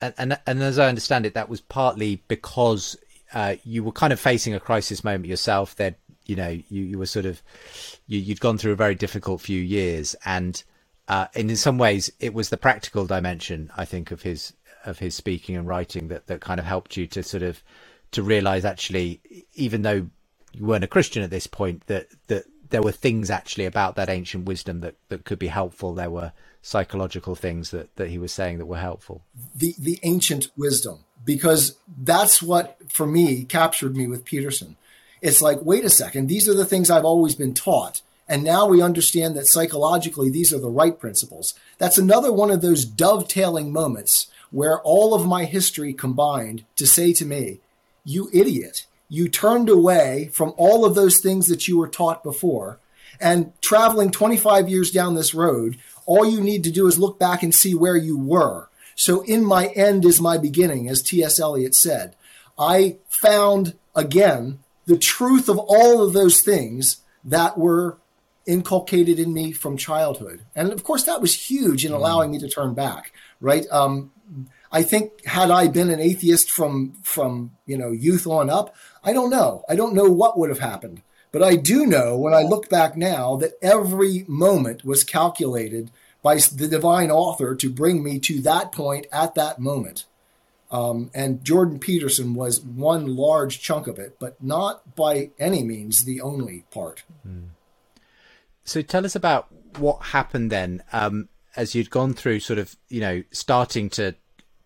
And, 0.01 0.13
and, 0.17 0.39
and 0.47 0.63
as 0.63 0.79
I 0.79 0.89
understand 0.89 1.27
it, 1.27 1.35
that 1.35 1.49
was 1.49 1.61
partly 1.61 2.23
because 2.27 2.97
uh, 3.35 3.57
you 3.63 3.83
were 3.83 3.91
kind 3.91 4.11
of 4.11 4.19
facing 4.19 4.55
a 4.55 4.59
crisis 4.59 5.03
moment 5.03 5.27
yourself. 5.27 5.75
That 5.75 5.99
you 6.25 6.35
know 6.35 6.49
you, 6.49 6.83
you 6.83 6.97
were 6.97 7.05
sort 7.05 7.25
of 7.25 7.41
you, 8.07 8.19
you'd 8.19 8.39
gone 8.39 8.57
through 8.57 8.73
a 8.73 8.77
very 8.77 8.95
difficult 8.95 9.41
few 9.41 9.61
years, 9.61 10.15
and 10.25 10.63
uh, 11.07 11.27
and 11.35 11.49
in 11.49 11.55
some 11.55 11.77
ways 11.77 12.11
it 12.19 12.33
was 12.33 12.49
the 12.49 12.57
practical 12.57 13.05
dimension 13.05 13.71
I 13.75 13.85
think 13.85 14.11
of 14.11 14.21
his 14.23 14.53
of 14.85 14.99
his 14.99 15.15
speaking 15.15 15.55
and 15.55 15.67
writing 15.67 16.09
that 16.09 16.27
that 16.27 16.41
kind 16.41 16.59
of 16.59 16.65
helped 16.65 16.95
you 16.97 17.07
to 17.07 17.23
sort 17.23 17.43
of 17.43 17.63
to 18.11 18.21
realize 18.23 18.65
actually 18.65 19.21
even 19.53 19.81
though 19.81 20.07
you 20.53 20.65
weren't 20.65 20.83
a 20.83 20.87
Christian 20.87 21.23
at 21.23 21.29
this 21.29 21.47
point 21.47 21.85
that 21.87 22.07
that 22.27 22.45
there 22.69 22.81
were 22.81 22.91
things 22.91 23.29
actually 23.29 23.65
about 23.65 23.95
that 23.95 24.09
ancient 24.09 24.45
wisdom 24.45 24.81
that 24.81 24.95
that 25.09 25.25
could 25.25 25.39
be 25.39 25.47
helpful. 25.47 25.93
There 25.93 26.09
were 26.09 26.31
psychological 26.61 27.35
things 27.35 27.71
that 27.71 27.95
that 27.95 28.09
he 28.09 28.17
was 28.17 28.31
saying 28.31 28.57
that 28.57 28.65
were 28.65 28.77
helpful. 28.77 29.23
The 29.55 29.75
the 29.77 29.99
ancient 30.03 30.49
wisdom 30.57 30.99
because 31.23 31.77
that's 31.97 32.41
what 32.41 32.77
for 32.87 33.07
me 33.07 33.43
captured 33.43 33.95
me 33.95 34.07
with 34.07 34.25
Peterson 34.25 34.77
it's 35.21 35.41
like, 35.41 35.61
wait 35.61 35.85
a 35.85 35.89
second, 35.89 36.27
these 36.27 36.47
are 36.47 36.53
the 36.53 36.65
things 36.65 36.89
I've 36.89 37.05
always 37.05 37.35
been 37.35 37.53
taught. 37.53 38.01
And 38.27 38.43
now 38.43 38.65
we 38.65 38.81
understand 38.81 39.35
that 39.35 39.47
psychologically, 39.47 40.29
these 40.29 40.51
are 40.51 40.59
the 40.59 40.69
right 40.69 40.99
principles. 40.99 41.53
That's 41.77 41.97
another 41.97 42.31
one 42.31 42.49
of 42.49 42.61
those 42.61 42.85
dovetailing 42.85 43.71
moments 43.71 44.27
where 44.51 44.81
all 44.81 45.13
of 45.13 45.27
my 45.27 45.45
history 45.45 45.93
combined 45.93 46.65
to 46.75 46.87
say 46.87 47.13
to 47.13 47.25
me, 47.25 47.59
you 48.03 48.29
idiot, 48.33 48.85
you 49.09 49.29
turned 49.29 49.69
away 49.69 50.29
from 50.33 50.53
all 50.57 50.85
of 50.85 50.95
those 50.95 51.19
things 51.19 51.47
that 51.47 51.67
you 51.67 51.77
were 51.77 51.87
taught 51.87 52.23
before. 52.23 52.79
And 53.19 53.53
traveling 53.61 54.11
25 54.11 54.69
years 54.69 54.91
down 54.91 55.15
this 55.15 55.33
road, 55.33 55.77
all 56.05 56.25
you 56.25 56.41
need 56.41 56.63
to 56.65 56.71
do 56.71 56.87
is 56.87 56.99
look 56.99 57.19
back 57.19 57.43
and 57.43 57.53
see 57.53 57.73
where 57.73 57.95
you 57.95 58.17
were. 58.17 58.69
So, 58.95 59.21
in 59.21 59.43
my 59.43 59.67
end 59.67 60.05
is 60.05 60.21
my 60.21 60.37
beginning, 60.37 60.87
as 60.87 61.01
T.S. 61.01 61.39
Eliot 61.39 61.75
said. 61.75 62.15
I 62.57 62.97
found 63.09 63.75
again 63.93 64.59
the 64.85 64.97
truth 64.97 65.49
of 65.49 65.57
all 65.57 66.01
of 66.01 66.13
those 66.13 66.41
things 66.41 66.97
that 67.23 67.57
were 67.57 67.99
inculcated 68.45 69.19
in 69.19 69.33
me 69.33 69.51
from 69.51 69.77
childhood. 69.77 70.45
And 70.55 70.71
of 70.71 70.83
course, 70.83 71.03
that 71.03 71.21
was 71.21 71.49
huge 71.49 71.85
in 71.85 71.91
allowing 71.91 72.31
me 72.31 72.39
to 72.39 72.47
turn 72.47 72.73
back, 72.73 73.11
right? 73.39 73.65
Um, 73.71 74.11
I 74.71 74.83
think 74.83 75.25
had 75.25 75.51
I 75.51 75.67
been 75.67 75.89
an 75.89 75.99
atheist 75.99 76.51
from 76.51 76.93
from 77.03 77.51
you 77.65 77.77
know 77.77 77.91
youth 77.91 78.27
on 78.27 78.49
up, 78.49 78.75
I 79.03 79.13
don't 79.13 79.29
know. 79.29 79.63
I 79.69 79.75
don't 79.75 79.95
know 79.95 80.11
what 80.11 80.37
would 80.37 80.49
have 80.49 80.59
happened. 80.59 81.01
But 81.31 81.43
I 81.43 81.57
do 81.57 81.85
know 81.85 82.17
when 82.17 82.33
I 82.33 82.43
look 82.43 82.69
back 82.69 82.95
now 82.95 83.35
that 83.37 83.53
every 83.61 84.23
moment 84.27 84.85
was 84.85 85.03
calculated 85.03 85.91
by 86.21 86.35
the 86.37 86.67
divine 86.67 87.11
author 87.11 87.55
to 87.55 87.69
bring 87.69 88.03
me 88.03 88.19
to 88.19 88.41
that 88.41 88.71
point 88.71 89.05
at 89.11 89.35
that 89.35 89.59
moment. 89.59 90.05
Um, 90.71 91.11
and 91.13 91.43
Jordan 91.43 91.79
Peterson 91.79 92.33
was 92.33 92.59
one 92.59 93.15
large 93.15 93.61
chunk 93.61 93.87
of 93.87 93.99
it, 93.99 94.17
but 94.19 94.41
not 94.43 94.95
by 94.95 95.29
any 95.39 95.63
means 95.63 96.03
the 96.03 96.21
only 96.21 96.65
part. 96.71 97.03
Mm. 97.27 97.49
So 98.63 98.81
tell 98.81 99.05
us 99.05 99.15
about 99.15 99.47
what 99.77 100.01
happened 100.07 100.51
then, 100.51 100.83
um, 100.91 101.29
as 101.55 101.75
you'd 101.75 101.91
gone 101.91 102.13
through 102.13 102.39
sort 102.39 102.59
of, 102.59 102.75
you 102.89 102.99
know, 102.99 103.23
starting 103.31 103.89
to 103.91 104.15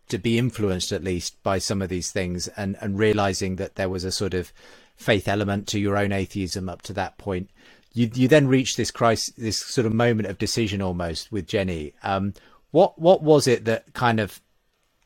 to 0.08 0.18
be 0.18 0.40
influenced 0.40 0.92
at 0.92 1.04
least 1.04 1.42
by 1.44 1.60
some 1.60 1.84
of 1.84 1.90
these 1.90 2.12
things 2.12 2.48
and, 2.50 2.76
and 2.82 2.98
realizing 2.98 3.58
that 3.58 3.76
there 3.76 3.90
was 3.90 4.04
a 4.04 4.12
sort 4.12 4.34
of 4.34 4.52
faith 4.96 5.28
element 5.28 5.68
to 5.68 5.80
your 5.80 5.96
own 5.96 6.12
atheism 6.12 6.68
up 6.68 6.82
to 6.82 6.94
that 6.94 7.18
point. 7.20 7.50
You 7.94 8.10
you 8.14 8.28
then 8.28 8.48
reached 8.48 8.78
this 8.78 8.92
crisis, 8.92 9.34
this 9.36 9.60
sort 9.60 9.86
of 9.86 9.94
moment 9.94 10.28
of 10.28 10.38
decision 10.38 10.82
almost 10.82 11.32
with 11.32 11.48
Jenny. 11.48 11.94
Um, 12.04 12.34
what 12.72 13.00
what 13.00 13.22
was 13.22 13.48
it 13.48 13.66
that 13.66 13.94
kind 13.94 14.20
of 14.20 14.42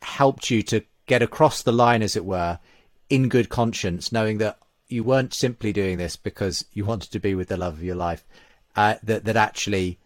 helped 0.04 0.50
you 0.50 0.62
to 0.64 0.82
get 1.06 1.22
across 1.22 1.64
the 1.64 1.72
line, 1.72 2.02
as 2.02 2.16
it 2.16 2.26
were, 2.26 2.60
in 3.10 3.30
good 3.30 3.50
conscience, 3.50 4.12
knowing 4.12 4.38
that 4.38 4.58
you 4.88 5.04
weren't 5.04 5.34
simply 5.34 5.74
doing 5.74 5.98
this 5.98 6.16
because 6.16 6.66
you 6.74 6.86
wanted 6.86 7.12
to 7.12 7.20
be 7.20 7.36
with 7.36 7.48
the 7.48 7.58
love 7.58 7.74
of 7.74 7.84
your 7.84 7.96
life, 7.96 8.24
uh, 8.76 8.96
that 9.04 9.26
that 9.26 9.36
actually 9.36 10.00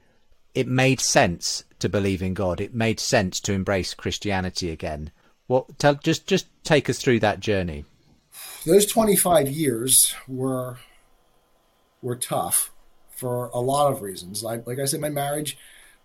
it 0.53 0.67
made 0.67 0.99
sense 0.99 1.63
to 1.79 1.89
believe 1.89 2.21
in 2.21 2.33
God. 2.33 2.59
It 2.59 2.73
made 2.73 2.99
sense 2.99 3.39
to 3.41 3.53
embrace 3.53 3.93
Christianity 3.93 4.71
again. 4.71 5.11
What? 5.47 5.77
Tell, 5.79 5.95
just 5.95 6.27
just 6.27 6.47
take 6.63 6.89
us 6.89 6.99
through 6.99 7.19
that 7.21 7.39
journey. 7.39 7.85
Those 8.65 8.85
twenty 8.85 9.15
five 9.15 9.49
years 9.49 10.13
were 10.27 10.77
were 12.01 12.15
tough 12.15 12.71
for 13.09 13.47
a 13.53 13.59
lot 13.59 13.91
of 13.91 14.01
reasons. 14.01 14.43
Like 14.43 14.67
like 14.67 14.79
I 14.79 14.85
said, 14.85 14.99
my 14.99 15.09
marriage 15.09 15.57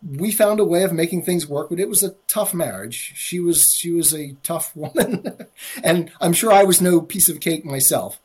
we 0.05 0.33
found 0.33 0.59
a 0.61 0.65
way 0.65 0.83
of 0.83 0.93
making 0.93 1.23
things 1.23 1.47
work, 1.47 1.71
but 1.71 1.79
it 1.79 1.89
was 1.89 2.03
a 2.03 2.15
tough 2.27 2.53
marriage. 2.53 3.13
She 3.17 3.39
was 3.39 3.73
she 3.77 3.91
was 3.91 4.13
a 4.15 4.35
tough 4.43 4.75
woman, 4.77 5.47
and 5.83 6.11
I'm 6.21 6.33
sure 6.33 6.53
I 6.53 6.65
was 6.65 6.81
no 6.81 7.01
piece 7.01 7.29
of 7.29 7.41
cake 7.41 7.65
myself. 7.65 8.21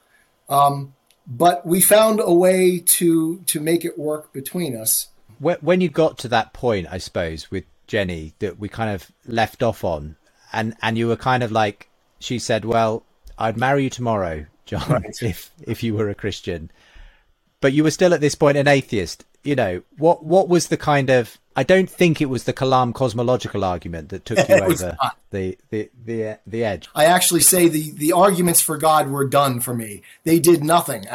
Um, 0.50 0.94
but 1.28 1.66
we 1.66 1.82
found 1.82 2.20
a 2.24 2.34
way 2.34 2.80
to 2.80 3.40
to 3.40 3.60
make 3.60 3.86
it 3.86 3.98
work 3.98 4.34
between 4.34 4.76
us. 4.76 5.08
When 5.40 5.82
you 5.82 5.90
got 5.90 6.18
to 6.20 6.28
that 6.30 6.54
point, 6.54 6.88
I 6.90 6.98
suppose, 6.98 7.52
with 7.52 7.66
Jenny 7.86 8.34
that 8.40 8.58
we 8.58 8.70
kind 8.70 8.90
of 8.90 9.12
left 9.28 9.62
off 9.62 9.84
on, 9.84 10.16
and 10.52 10.76
and 10.82 10.98
you 10.98 11.08
were 11.08 11.16
kind 11.16 11.44
of 11.44 11.52
like 11.52 11.90
she 12.20 12.40
said, 12.40 12.66
"Well, 12.66 13.04
I'd 13.38 13.58
marry 13.58 13.84
you 13.84 13.90
tomorrow, 13.90 14.46
John, 14.66 14.90
right. 14.90 15.16
if 15.22 15.52
if 15.62 15.84
you 15.84 15.94
were 15.94 16.10
a 16.10 16.16
Christian." 16.16 16.72
But 17.60 17.74
you 17.74 17.84
were 17.84 17.92
still 17.92 18.14
at 18.14 18.22
this 18.22 18.36
point 18.36 18.56
an 18.58 18.68
atheist. 18.68 19.26
You 19.48 19.56
know 19.56 19.82
what? 19.98 20.26
What 20.26 20.50
was 20.50 20.68
the 20.68 20.78
kind 20.78 21.10
of? 21.10 21.40
I 21.56 21.64
don't 21.64 21.90
think 21.90 22.22
it 22.22 22.26
was 22.26 22.44
the 22.44 22.54
Kalam 22.54 22.94
cosmological 22.94 23.64
argument 23.64 24.10
that 24.10 24.26
took 24.26 24.48
you 24.50 24.56
over 24.64 24.98
the, 25.30 25.58
the 25.70 25.90
the 26.06 26.38
the 26.46 26.64
edge. 26.66 26.90
I 26.94 27.06
actually 27.06 27.42
say 27.42 27.70
the 27.70 27.92
the 27.92 28.12
arguments 28.12 28.62
for 28.62 28.78
God 28.78 29.10
were 29.10 29.26
done 29.26 29.62
for 29.62 29.74
me. 29.74 30.02
They 30.26 30.40
did 30.40 30.64
nothing 30.64 31.06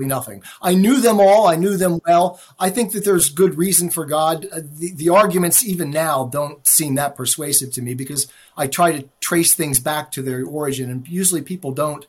absolutely 0.00 0.06
nothing. 0.06 0.42
I 0.62 0.74
knew 0.74 1.00
them 1.00 1.20
all. 1.20 1.46
I 1.46 1.56
knew 1.56 1.76
them 1.76 2.00
well. 2.06 2.40
I 2.58 2.70
think 2.70 2.92
that 2.92 3.04
there's 3.04 3.28
good 3.28 3.56
reason 3.56 3.90
for 3.90 4.04
God. 4.04 4.46
Uh, 4.46 4.60
the, 4.62 4.92
the 4.92 5.08
arguments, 5.08 5.64
even 5.64 5.90
now, 5.90 6.26
don't 6.26 6.66
seem 6.66 6.94
that 6.94 7.16
persuasive 7.16 7.72
to 7.72 7.82
me 7.82 7.94
because 7.94 8.26
I 8.56 8.66
try 8.66 8.92
to 8.92 9.08
trace 9.20 9.54
things 9.54 9.80
back 9.80 10.10
to 10.12 10.22
their 10.22 10.44
origin, 10.44 10.90
and 10.90 11.06
usually 11.08 11.42
people 11.42 11.72
don't. 11.72 12.06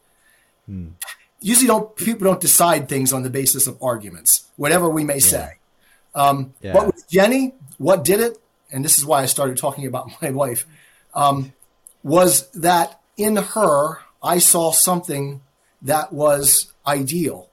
Hmm. 0.68 0.90
Usually, 1.40 1.68
don't 1.68 1.96
people 1.96 2.26
don't 2.26 2.42
decide 2.42 2.88
things 2.88 3.12
on 3.14 3.24
the 3.24 3.30
basis 3.30 3.68
of 3.68 3.82
arguments, 3.82 4.46
whatever 4.58 4.90
we 4.90 5.04
may 5.04 5.16
yeah. 5.16 5.20
say. 5.20 5.58
Um, 6.14 6.54
yeah. 6.62 6.74
But 6.74 6.88
with 6.88 7.10
Jenny, 7.10 7.54
what 7.78 8.04
did 8.04 8.20
it? 8.20 8.38
And 8.72 8.84
this 8.86 8.98
is 8.98 9.06
why 9.06 9.22
I 9.22 9.26
started 9.26 9.58
talking 9.58 9.86
about 9.86 10.10
my 10.22 10.32
wife. 10.32 10.66
Um, 11.14 11.54
was 12.04 12.50
that 12.52 13.00
in 13.18 13.36
her 13.36 14.00
I 14.24 14.38
saw 14.38 14.72
something 14.72 15.42
that 15.82 16.14
was 16.14 16.74
ideal 16.86 17.50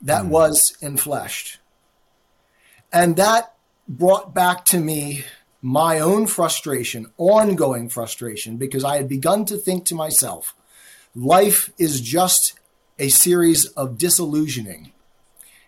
that 0.00 0.24
mm. 0.24 0.28
was 0.28 0.76
enfleshed. 0.82 1.58
And 2.92 3.16
that 3.16 3.54
brought 3.88 4.34
back 4.34 4.64
to 4.66 4.80
me 4.80 5.24
my 5.62 6.00
own 6.00 6.26
frustration, 6.26 7.06
ongoing 7.18 7.88
frustration, 7.88 8.56
because 8.56 8.82
I 8.82 8.96
had 8.96 9.08
begun 9.08 9.44
to 9.46 9.56
think 9.56 9.84
to 9.86 9.94
myself, 9.94 10.54
life 11.14 11.70
is 11.78 12.00
just 12.00 12.58
a 12.98 13.08
series 13.08 13.66
of 13.66 13.98
disillusioning. 13.98 14.92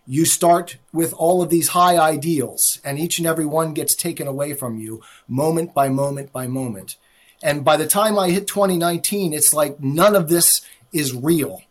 You 0.06 0.24
start 0.24 0.78
with 0.92 1.12
all 1.12 1.42
of 1.42 1.50
these 1.50 1.68
high 1.68 1.96
ideals, 1.96 2.80
and 2.84 2.98
each 2.98 3.18
and 3.18 3.26
every 3.26 3.46
one 3.46 3.72
gets 3.72 3.94
taken 3.94 4.26
away 4.26 4.54
from 4.54 4.78
you 4.78 5.02
moment 5.28 5.74
by 5.74 5.88
moment 5.88 6.32
by 6.32 6.46
moment. 6.46 6.96
And 7.42 7.64
by 7.64 7.76
the 7.76 7.86
time 7.86 8.18
I 8.18 8.30
hit 8.30 8.46
2019, 8.46 9.32
it's 9.32 9.54
like 9.54 9.80
none 9.80 10.14
of 10.14 10.28
this 10.28 10.60
is 10.92 11.14
real. 11.14 11.62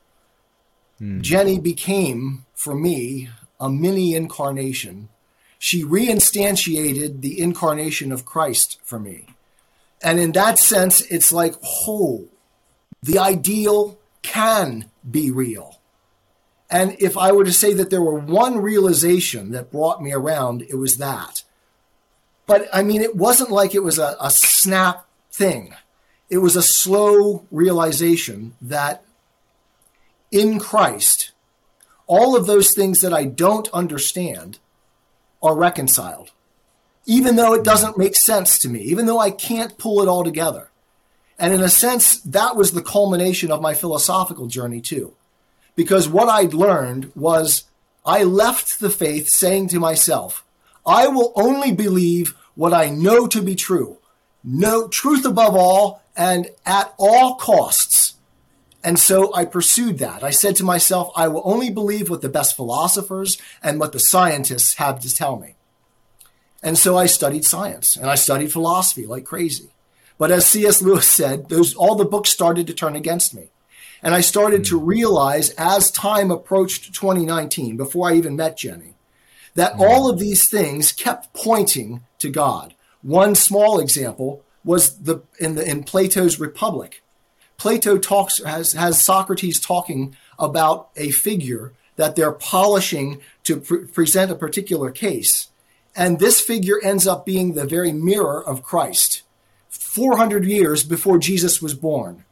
Hmm. 0.97 1.21
Jenny 1.21 1.59
became 1.59 2.45
for 2.61 2.75
me, 2.75 3.27
a 3.59 3.71
mini 3.71 4.13
incarnation. 4.13 5.09
She 5.57 5.83
reinstantiated 5.83 7.21
the 7.21 7.41
incarnation 7.41 8.11
of 8.11 8.23
Christ 8.23 8.79
for 8.83 9.00
me. 9.00 9.25
And 10.03 10.19
in 10.19 10.31
that 10.33 10.59
sense, 10.59 11.01
it's 11.01 11.33
like, 11.33 11.55
oh, 11.88 12.27
the 13.01 13.17
ideal 13.17 13.97
can 14.21 14.91
be 15.09 15.31
real. 15.31 15.79
And 16.72 16.96
if 17.00 17.18
I 17.18 17.34
were 17.34 17.44
to 17.44 17.51
say 17.51 17.74
that 17.74 17.90
there 17.90 18.01
were 18.01 18.18
one 18.18 18.60
realization 18.60 19.51
that 19.51 19.72
brought 19.72 20.01
me 20.01 20.13
around, 20.13 20.62
it 20.62 20.75
was 20.75 20.98
that. 20.98 21.44
But 22.48 22.70
I 22.74 22.82
mean, 22.82 23.01
it 23.01 23.16
wasn't 23.16 23.51
like 23.51 23.75
it 23.75 23.84
was 23.84 24.00
a, 24.00 24.16
a 24.22 24.32
snap 24.32 25.06
thing. 25.32 25.75
It 26.30 26.38
was 26.38 26.56
a 26.56 26.63
slow 26.63 27.46
realization 27.51 28.56
that 28.62 29.04
in 30.32 30.60
Christ, 30.60 31.32
all 32.08 32.38
of 32.38 32.48
those 32.48 32.74
things 32.74 33.01
that 33.01 33.13
I 33.13 33.25
don't 33.25 33.70
understand 33.74 34.60
are 35.44 35.56
reconciled, 35.56 36.32
even 37.06 37.36
though 37.36 37.54
it 37.54 37.66
doesn't 37.66 37.98
make 37.98 38.16
sense 38.16 38.58
to 38.60 38.70
me, 38.70 38.80
even 38.80 39.08
though 39.08 39.20
I 39.20 39.32
can't 39.32 39.78
pull 39.78 40.01
it 40.01 40.08
all 40.08 40.24
together. 40.24 40.70
And 41.38 41.54
in 41.54 41.62
a 41.62 41.70
sense, 41.70 42.22
that 42.22 42.56
was 42.56 42.72
the 42.72 42.84
culmination 42.84 43.51
of 43.51 43.62
my 43.62 43.74
philosophical 43.74 44.48
journey, 44.48 44.80
too. 44.80 45.16
Because 45.81 46.07
what 46.07 46.29
I'd 46.29 46.53
learned 46.53 47.11
was 47.15 47.63
I 48.05 48.21
left 48.23 48.79
the 48.79 48.91
faith 48.91 49.29
saying 49.29 49.69
to 49.69 49.79
myself, 49.79 50.45
I 50.85 51.07
will 51.07 51.33
only 51.35 51.71
believe 51.71 52.35
what 52.53 52.71
I 52.71 52.91
know 52.91 53.25
to 53.25 53.41
be 53.41 53.55
true. 53.55 53.97
No 54.43 54.88
truth 54.88 55.25
above 55.25 55.55
all 55.55 56.03
and 56.15 56.51
at 56.67 56.93
all 57.00 57.33
costs. 57.33 58.13
And 58.83 59.00
so 59.00 59.33
I 59.33 59.43
pursued 59.45 59.97
that. 59.97 60.23
I 60.23 60.29
said 60.29 60.55
to 60.57 60.63
myself, 60.63 61.11
I 61.15 61.27
will 61.27 61.41
only 61.45 61.71
believe 61.71 62.11
what 62.11 62.21
the 62.21 62.29
best 62.29 62.55
philosophers 62.55 63.39
and 63.63 63.79
what 63.79 63.91
the 63.91 64.00
scientists 64.00 64.75
have 64.75 65.00
to 65.00 65.11
tell 65.11 65.39
me. 65.39 65.55
And 66.61 66.77
so 66.77 66.95
I 66.95 67.07
studied 67.07 67.43
science 67.43 67.95
and 67.95 68.07
I 68.07 68.13
studied 68.13 68.51
philosophy 68.51 69.07
like 69.07 69.25
crazy. 69.25 69.71
But 70.19 70.29
as 70.29 70.45
C.S. 70.45 70.83
Lewis 70.83 71.07
said, 71.07 71.50
those 71.50 71.73
all 71.73 71.95
the 71.95 72.05
books 72.05 72.29
started 72.29 72.67
to 72.67 72.75
turn 72.75 72.95
against 72.95 73.33
me. 73.33 73.50
And 74.03 74.15
I 74.15 74.22
started 74.22 74.65
to 74.65 74.79
hmm. 74.79 74.86
realize 74.86 75.51
as 75.51 75.91
time 75.91 76.31
approached 76.31 76.93
2019, 76.93 77.77
before 77.77 78.10
I 78.10 78.15
even 78.15 78.36
met 78.36 78.58
Jenny, 78.58 78.96
that 79.55 79.74
hmm. 79.74 79.81
all 79.81 80.10
of 80.10 80.20
these 80.20 80.50
things 80.50 80.91
kept 80.91 81.34
pointing 81.34 82.01
to 82.20 82.29
God. 82.29 82.74
One 83.01 83.36
small 83.36 83.79
example 83.79 84.43
was 84.63 85.00
the 85.00 85.24
in 85.39 85.55
the 85.55 85.67
in 85.67 85.84
Plato's 85.84 86.39
Republic 86.39 87.01
Plato 87.62 88.00
talks 88.00 88.43
has, 88.43 88.74
has 88.74 89.05
Socrates 89.05 89.60
talking 89.60 90.15
about 90.39 90.89
a 90.96 91.12
figure 91.12 91.74
that 91.96 92.15
they're 92.15 92.31
polishing 92.31 93.22
to 93.43 93.58
pre- 93.58 93.86
present 93.86 94.31
a 94.31 94.36
particular 94.36 94.89
case. 94.89 95.50
And 95.96 96.17
this 96.17 96.41
figure 96.41 96.79
ends 96.81 97.05
up 97.05 97.24
being 97.24 97.53
the 97.53 97.67
very 97.67 97.91
mirror 97.91 98.43
of 98.43 98.63
Christ 98.63 99.22
400 99.70 100.43
years 100.43 100.84
before 100.84 101.20
Jesus 101.20 101.62
was 101.62 101.75
born. 101.75 102.25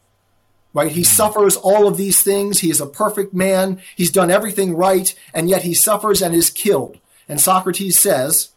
Right? 0.73 0.91
He 0.91 1.03
suffers 1.03 1.55
all 1.55 1.87
of 1.87 1.97
these 1.97 2.21
things. 2.21 2.59
He 2.59 2.69
is 2.69 2.79
a 2.79 2.85
perfect 2.85 3.33
man. 3.33 3.81
He's 3.95 4.11
done 4.11 4.29
everything 4.29 4.75
right, 4.75 5.13
and 5.33 5.49
yet 5.49 5.63
he 5.63 5.73
suffers 5.73 6.21
and 6.21 6.35
is 6.35 6.51
killed. 6.51 6.99
And 7.27 7.41
Socrates 7.41 7.97
says, 7.97 8.49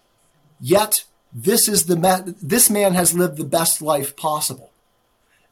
Yet 0.61 1.05
this 1.33 1.69
is 1.69 1.87
the 1.87 1.97
ma- 1.97 2.23
this 2.43 2.69
man 2.69 2.95
has 2.95 3.15
lived 3.15 3.37
the 3.37 3.45
best 3.45 3.81
life 3.81 4.17
possible. 4.17 4.71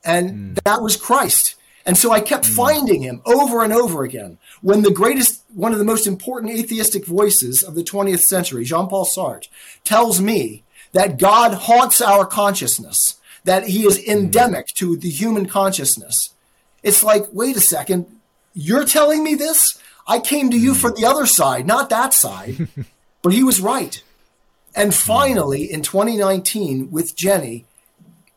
And 0.05 0.31
mm. 0.57 0.62
that 0.64 0.83
was 0.83 0.97
Christ. 0.97 1.57
And 1.87 1.97
so 1.97 2.12
I 2.12 2.21
kept 2.21 2.45
mm. 2.45 2.55
finding 2.55 3.02
him 3.02 3.23
over 3.25 3.62
and 3.64 3.73
over 3.73 4.02
again. 4.02 4.38
When 4.61 4.83
the 4.83 4.90
greatest, 4.90 5.43
one 5.55 5.73
of 5.73 5.79
the 5.79 5.85
most 5.85 6.07
important 6.07 6.52
atheistic 6.52 7.07
voices 7.07 7.62
of 7.62 7.75
the 7.75 7.83
20th 7.83 8.21
century, 8.21 8.64
Jean 8.64 8.88
Paul 8.88 9.07
Sartre, 9.07 9.49
tells 9.85 10.21
me 10.21 10.62
that 10.93 11.19
God 11.19 11.55
haunts 11.55 12.00
our 12.00 12.26
consciousness, 12.26 13.19
that 13.45 13.69
he 13.69 13.87
is 13.87 14.05
hmm. 14.05 14.11
endemic 14.11 14.69
mm. 14.69 14.75
to 14.75 14.97
the 14.97 15.11
human 15.11 15.47
consciousness. 15.47 16.35
It's 16.83 17.03
like, 17.03 17.27
wait 17.33 17.57
a 17.57 17.61
second, 17.61 18.07
you're 18.55 18.85
telling 18.85 19.23
me 19.23 19.35
this? 19.35 19.79
I 20.07 20.19
came 20.19 20.51
to 20.51 20.59
you 20.59 20.75
for 20.75 20.91
the 20.91 21.05
other 21.05 21.27
side, 21.27 21.67
not 21.67 21.91
that 21.91 22.15
side. 22.15 22.69
but 23.23 23.33
he 23.33 23.43
was 23.43 23.61
right. 23.61 24.03
And 24.75 24.95
finally, 24.95 25.71
in 25.71 25.83
2019, 25.83 26.91
with 26.91 27.17
Jenny, 27.17 27.67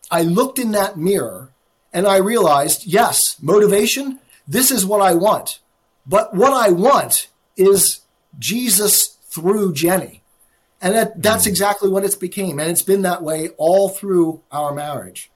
I 0.10 0.24
looked 0.24 0.60
in 0.60 0.72
that 0.72 0.98
mirror 0.98 1.52
and 1.92 2.08
I 2.08 2.18
realized, 2.18 2.86
yes, 2.86 3.38
motivation, 3.42 4.20
this 4.48 4.72
is 4.72 4.86
what 4.86 5.02
I 5.02 5.14
want. 5.14 5.60
But 6.06 6.34
what 6.34 6.54
I 6.54 6.70
want 6.70 7.28
is 7.56 8.02
Jesus 8.38 9.18
through 9.30 9.74
Jenny. 9.74 10.22
And 10.82 10.96
that, 10.96 11.22
that's 11.22 11.46
mm. 11.46 11.48
exactly 11.48 11.90
what 11.90 12.04
it's 12.04 12.16
became. 12.16 12.60
And 12.60 12.70
it's 12.70 12.82
been 12.82 13.04
that 13.04 13.24
way 13.24 13.50
all 13.58 13.90
through 13.90 14.42
our 14.52 14.74
marriage. 14.74 15.32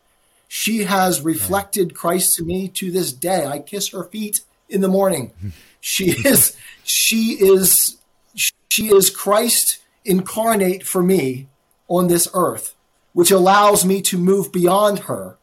She 0.48 0.84
has 0.84 1.22
reflected 1.22 1.94
Christ 1.94 2.36
to 2.36 2.44
me 2.44 2.68
to 2.70 2.92
this 2.92 3.12
day. 3.12 3.46
I 3.46 3.60
kiss 3.60 3.90
her 3.90 4.06
feet 4.06 4.42
in 4.70 4.82
the 4.82 4.88
morning. 4.88 5.32
She 5.80 6.10
is, 6.10 6.58
she 6.84 7.38
is, 7.40 7.98
she 8.34 8.88
is 8.88 9.10
Christ 9.10 9.80
incarnate 10.04 10.86
for 10.86 11.02
me 11.02 11.48
on 11.88 12.08
this 12.08 12.28
earth, 12.34 12.76
which 13.14 13.32
allows 13.32 13.86
me 13.86 14.02
to 14.02 14.18
move 14.18 14.52
beyond 14.52 15.00
her 15.02 15.38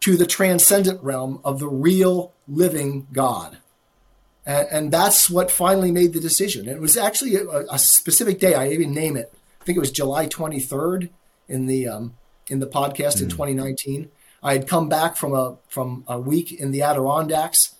to 0.00 0.16
the 0.16 0.26
transcendent 0.26 1.02
realm 1.02 1.40
of 1.44 1.60
the 1.60 1.68
real 1.68 2.32
living 2.46 3.06
God. 3.12 3.58
And, 4.44 4.68
and 4.70 4.92
that's 4.92 5.30
what 5.30 5.50
finally 5.50 5.90
made 5.90 6.12
the 6.12 6.20
decision. 6.20 6.68
it 6.68 6.80
was 6.80 6.96
actually 6.96 7.36
a, 7.36 7.64
a, 7.70 7.78
specific 7.78 8.38
day. 8.38 8.54
I 8.54 8.68
even 8.68 8.92
name 8.92 9.16
it. 9.16 9.32
I 9.60 9.64
think 9.64 9.76
it 9.76 9.80
was 9.80 9.90
July 9.90 10.26
23rd 10.26 11.08
in 11.48 11.66
the 11.66 11.88
um, 11.88 12.14
in 12.48 12.60
the 12.60 12.66
podcast 12.66 13.16
mm. 13.16 13.22
in 13.22 13.28
2019. 13.30 14.10
I 14.46 14.52
had 14.52 14.68
come 14.68 14.88
back 14.88 15.16
from 15.16 15.34
a 15.34 15.56
from 15.68 16.04
a 16.06 16.20
week 16.20 16.52
in 16.52 16.70
the 16.70 16.80
Adirondacks, 16.80 17.74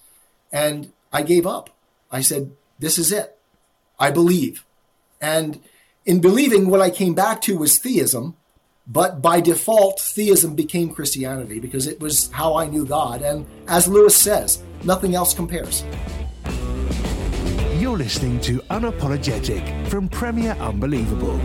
and 0.50 0.92
I 1.12 1.22
gave 1.22 1.46
up. 1.46 1.70
I 2.10 2.22
said, 2.22 2.50
"This 2.76 2.98
is 2.98 3.12
it. 3.12 3.38
I 4.00 4.10
believe." 4.10 4.64
And 5.20 5.60
in 6.04 6.20
believing, 6.20 6.68
what 6.68 6.82
I 6.82 6.90
came 6.90 7.14
back 7.14 7.40
to 7.42 7.56
was 7.56 7.78
theism, 7.78 8.34
but 8.84 9.22
by 9.22 9.40
default, 9.40 10.00
theism 10.00 10.56
became 10.56 10.90
Christianity 10.90 11.60
because 11.60 11.86
it 11.86 12.00
was 12.00 12.30
how 12.32 12.56
I 12.56 12.66
knew 12.66 12.84
God. 12.84 13.22
And 13.22 13.46
as 13.68 13.86
Lewis 13.86 14.16
says, 14.16 14.58
nothing 14.82 15.14
else 15.14 15.34
compares. 15.34 15.84
You're 17.78 17.96
listening 17.96 18.40
to 18.40 18.58
Unapologetic 18.70 19.86
from 19.86 20.08
Premier 20.08 20.56
Unbelievable. 20.58 21.40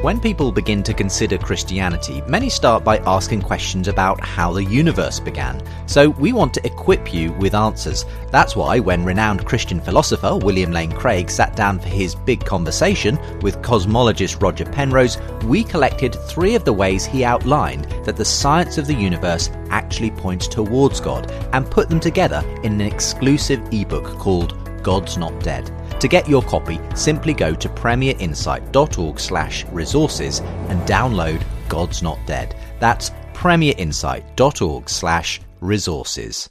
When 0.00 0.20
people 0.20 0.52
begin 0.52 0.84
to 0.84 0.94
consider 0.94 1.38
Christianity, 1.38 2.22
many 2.28 2.48
start 2.48 2.84
by 2.84 2.98
asking 2.98 3.42
questions 3.42 3.88
about 3.88 4.20
how 4.20 4.52
the 4.52 4.62
universe 4.62 5.18
began. 5.18 5.60
So 5.86 6.10
we 6.10 6.32
want 6.32 6.54
to 6.54 6.64
equip 6.64 7.12
you 7.12 7.32
with 7.32 7.52
answers. 7.52 8.04
That's 8.30 8.54
why, 8.54 8.78
when 8.78 9.04
renowned 9.04 9.44
Christian 9.44 9.80
philosopher 9.80 10.36
William 10.36 10.70
Lane 10.70 10.92
Craig 10.92 11.28
sat 11.28 11.56
down 11.56 11.80
for 11.80 11.88
his 11.88 12.14
big 12.14 12.44
conversation 12.44 13.18
with 13.40 13.60
cosmologist 13.62 14.40
Roger 14.40 14.66
Penrose, 14.66 15.18
we 15.46 15.64
collected 15.64 16.14
three 16.14 16.54
of 16.54 16.64
the 16.64 16.72
ways 16.72 17.04
he 17.04 17.24
outlined 17.24 17.86
that 18.04 18.14
the 18.14 18.24
science 18.24 18.78
of 18.78 18.86
the 18.86 18.94
universe 18.94 19.50
actually 19.70 20.12
points 20.12 20.46
towards 20.46 21.00
God 21.00 21.28
and 21.52 21.68
put 21.68 21.88
them 21.88 21.98
together 21.98 22.44
in 22.62 22.74
an 22.74 22.82
exclusive 22.82 23.60
ebook 23.72 24.04
called 24.20 24.56
God's 24.82 25.16
Not 25.16 25.42
Dead. 25.42 25.70
To 26.00 26.08
get 26.08 26.28
your 26.28 26.42
copy, 26.42 26.80
simply 26.94 27.34
go 27.34 27.54
to 27.54 27.68
premierinsight.org 27.68 29.20
slash 29.20 29.64
resources 29.66 30.40
and 30.40 30.80
download 30.82 31.42
God's 31.68 32.02
Not 32.02 32.18
Dead. 32.26 32.54
That's 32.80 33.10
premierinsight.org 33.34 34.88
slash 34.88 35.40
resources. 35.60 36.48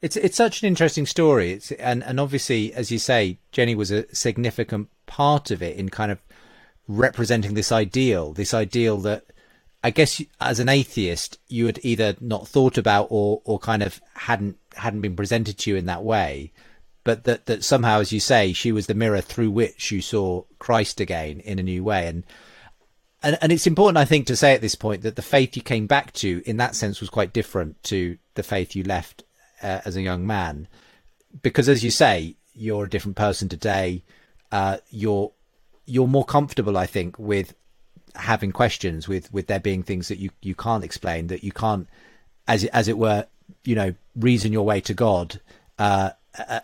It's 0.00 0.16
it's 0.16 0.36
such 0.36 0.62
an 0.62 0.66
interesting 0.66 1.06
story. 1.06 1.52
It's 1.52 1.70
and, 1.72 2.02
and 2.02 2.18
obviously, 2.18 2.74
as 2.74 2.90
you 2.90 2.98
say, 2.98 3.38
Jenny 3.52 3.74
was 3.74 3.90
a 3.90 4.12
significant 4.14 4.88
part 5.06 5.50
of 5.50 5.62
it 5.62 5.76
in 5.76 5.90
kind 5.90 6.10
of 6.10 6.20
representing 6.88 7.54
this 7.54 7.70
ideal, 7.70 8.32
this 8.32 8.52
ideal 8.52 8.98
that 8.98 9.26
I 9.84 9.90
guess 9.90 10.22
as 10.40 10.58
an 10.58 10.68
atheist 10.68 11.38
you 11.48 11.66
had 11.66 11.78
either 11.82 12.16
not 12.20 12.48
thought 12.48 12.78
about 12.78 13.08
or 13.10 13.42
or 13.44 13.58
kind 13.58 13.82
of 13.82 14.00
hadn't 14.14 14.58
hadn't 14.74 15.00
been 15.00 15.16
presented 15.16 15.58
to 15.58 15.70
you 15.70 15.76
in 15.76 15.86
that 15.86 16.02
way 16.02 16.52
but 17.04 17.24
that 17.24 17.46
that 17.46 17.64
somehow, 17.64 18.00
as 18.00 18.12
you 18.12 18.20
say, 18.20 18.52
she 18.52 18.72
was 18.72 18.86
the 18.86 18.94
mirror 18.94 19.20
through 19.20 19.50
which 19.50 19.90
you 19.90 20.00
saw 20.00 20.44
Christ 20.58 21.00
again 21.00 21.40
in 21.40 21.58
a 21.58 21.62
new 21.62 21.82
way. 21.82 22.06
And 22.06 22.24
and 23.22 23.38
and 23.40 23.52
it's 23.52 23.66
important, 23.66 23.98
I 23.98 24.04
think, 24.04 24.26
to 24.26 24.36
say 24.36 24.54
at 24.54 24.60
this 24.60 24.74
point 24.74 25.02
that 25.02 25.16
the 25.16 25.22
faith 25.22 25.56
you 25.56 25.62
came 25.62 25.86
back 25.86 26.12
to, 26.14 26.42
in 26.46 26.56
that 26.58 26.74
sense, 26.74 27.00
was 27.00 27.10
quite 27.10 27.32
different 27.32 27.82
to 27.84 28.18
the 28.34 28.42
faith 28.42 28.76
you 28.76 28.84
left 28.84 29.24
uh, 29.62 29.80
as 29.84 29.96
a 29.96 30.02
young 30.02 30.26
man, 30.26 30.68
because 31.42 31.68
as 31.68 31.84
you 31.84 31.90
say, 31.90 32.36
you're 32.54 32.84
a 32.84 32.90
different 32.90 33.16
person 33.16 33.48
today. 33.48 34.02
Uh, 34.50 34.78
you're 34.90 35.32
you're 35.86 36.08
more 36.08 36.24
comfortable, 36.24 36.76
I 36.76 36.86
think, 36.86 37.18
with 37.18 37.54
having 38.14 38.52
questions, 38.52 39.08
with 39.08 39.32
with 39.32 39.46
there 39.46 39.60
being 39.60 39.82
things 39.82 40.08
that 40.08 40.18
you 40.18 40.30
you 40.40 40.54
can't 40.54 40.84
explain, 40.84 41.28
that 41.28 41.42
you 41.42 41.52
can't, 41.52 41.88
as 42.46 42.64
as 42.66 42.88
it 42.88 42.98
were, 42.98 43.26
you 43.64 43.74
know, 43.74 43.94
reason 44.14 44.52
your 44.52 44.64
way 44.64 44.80
to 44.82 44.94
God. 44.94 45.40
Uh, 45.78 46.10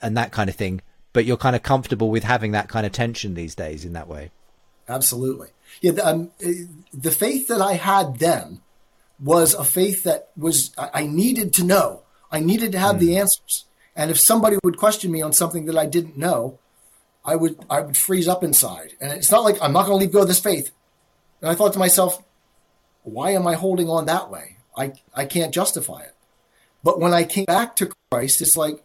and 0.02 0.16
that 0.16 0.32
kind 0.32 0.48
of 0.48 0.56
thing. 0.56 0.80
But 1.12 1.24
you're 1.24 1.36
kind 1.36 1.56
of 1.56 1.62
comfortable 1.62 2.10
with 2.10 2.24
having 2.24 2.52
that 2.52 2.68
kind 2.68 2.86
of 2.86 2.92
tension 2.92 3.34
these 3.34 3.54
days 3.54 3.84
in 3.84 3.94
that 3.94 4.08
way. 4.08 4.30
Absolutely. 4.88 5.48
Yeah. 5.80 5.92
The, 5.92 6.06
um, 6.06 6.30
the 6.92 7.10
faith 7.10 7.48
that 7.48 7.60
I 7.60 7.74
had 7.74 8.18
then 8.18 8.60
was 9.18 9.54
a 9.54 9.64
faith 9.64 10.04
that 10.04 10.30
was, 10.36 10.72
I 10.78 11.06
needed 11.06 11.52
to 11.54 11.64
know. 11.64 12.02
I 12.30 12.40
needed 12.40 12.72
to 12.72 12.78
have 12.78 12.96
mm. 12.96 13.00
the 13.00 13.16
answers. 13.16 13.64
And 13.96 14.10
if 14.10 14.20
somebody 14.20 14.58
would 14.62 14.76
question 14.76 15.10
me 15.10 15.22
on 15.22 15.32
something 15.32 15.64
that 15.64 15.76
I 15.76 15.86
didn't 15.86 16.16
know, 16.16 16.58
I 17.24 17.36
would, 17.36 17.64
I 17.68 17.80
would 17.80 17.96
freeze 17.96 18.28
up 18.28 18.44
inside. 18.44 18.92
And 19.00 19.12
it's 19.12 19.30
not 19.30 19.42
like 19.42 19.56
I'm 19.60 19.72
not 19.72 19.86
going 19.86 19.98
to 19.98 20.04
leave 20.04 20.12
go 20.12 20.22
of 20.22 20.28
this 20.28 20.40
faith. 20.40 20.70
And 21.42 21.50
I 21.50 21.54
thought 21.54 21.72
to 21.72 21.78
myself, 21.78 22.22
why 23.02 23.32
am 23.32 23.46
I 23.46 23.54
holding 23.54 23.88
on 23.88 24.06
that 24.06 24.30
way? 24.30 24.58
I, 24.76 24.92
I 25.14 25.24
can't 25.24 25.52
justify 25.52 26.02
it. 26.02 26.14
But 26.84 27.00
when 27.00 27.12
I 27.12 27.24
came 27.24 27.46
back 27.46 27.74
to 27.76 27.92
Christ, 28.10 28.40
it's 28.40 28.56
like, 28.56 28.84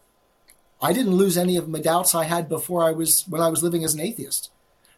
I 0.84 0.92
didn't 0.92 1.16
lose 1.16 1.38
any 1.38 1.56
of 1.56 1.70
my 1.70 1.80
doubts 1.80 2.14
I 2.14 2.26
had 2.26 2.50
before 2.50 2.84
I 2.84 2.92
was 2.92 3.24
when 3.30 3.42
I 3.42 3.48
was 3.48 3.64
living 3.64 3.86
as 3.86 3.94
an 3.94 4.02
atheist. 4.02 4.52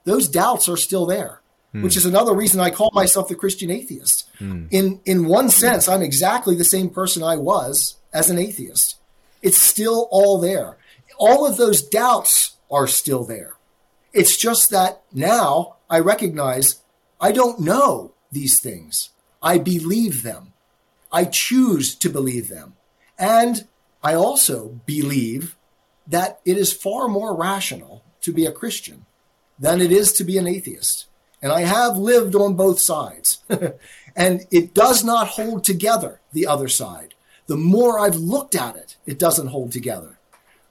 Those 0.03 0.27
doubts 0.27 0.67
are 0.67 0.77
still 0.77 1.05
there, 1.05 1.41
hmm. 1.73 1.83
which 1.83 1.95
is 1.95 2.07
another 2.07 2.33
reason 2.33 2.59
I 2.59 2.71
call 2.71 2.89
myself 2.91 3.27
the 3.27 3.35
Christian 3.35 3.69
atheist. 3.69 4.27
Hmm. 4.39 4.65
In 4.71 4.99
in 5.05 5.27
one 5.27 5.49
sense, 5.49 5.87
I'm 5.87 6.01
exactly 6.01 6.55
the 6.55 6.65
same 6.65 6.89
person 6.89 7.21
I 7.21 7.37
was 7.37 7.97
as 8.11 8.31
an 8.31 8.39
atheist. 8.39 8.95
It's 9.43 9.59
still 9.59 10.07
all 10.09 10.39
there. 10.39 10.77
All 11.19 11.45
of 11.45 11.57
those 11.57 11.83
doubts 11.83 12.55
are 12.71 12.87
still 12.87 13.23
there. 13.23 13.53
It's 14.11 14.37
just 14.37 14.71
that 14.71 15.03
now 15.13 15.75
I 15.87 15.99
recognize 15.99 16.81
I 17.21 17.31
don't 17.31 17.59
know 17.59 18.13
these 18.31 18.59
things. 18.59 19.11
I 19.43 19.59
believe 19.59 20.23
them. 20.23 20.53
I 21.11 21.25
choose 21.25 21.93
to 21.95 22.09
believe 22.09 22.49
them. 22.49 22.73
And 23.19 23.67
I 24.03 24.15
also 24.15 24.81
believe 24.85 25.55
that 26.07 26.39
it 26.45 26.57
is 26.57 26.73
far 26.73 27.07
more 27.07 27.35
rational 27.35 28.03
to 28.21 28.31
be 28.31 28.45
a 28.45 28.51
Christian 28.51 29.05
than 29.59 29.81
it 29.81 29.91
is 29.91 30.11
to 30.13 30.23
be 30.23 30.37
an 30.37 30.47
atheist. 30.47 31.07
And 31.41 31.51
I 31.51 31.61
have 31.61 31.97
lived 31.97 32.35
on 32.35 32.55
both 32.55 32.79
sides. 32.79 33.39
and 34.15 34.41
it 34.51 34.73
does 34.73 35.03
not 35.03 35.29
hold 35.29 35.63
together 35.63 36.21
the 36.33 36.47
other 36.47 36.67
side. 36.67 37.13
The 37.47 37.57
more 37.57 37.99
I've 37.99 38.15
looked 38.15 38.55
at 38.55 38.75
it, 38.75 38.97
it 39.05 39.19
doesn't 39.19 39.47
hold 39.47 39.71
together. 39.71 40.17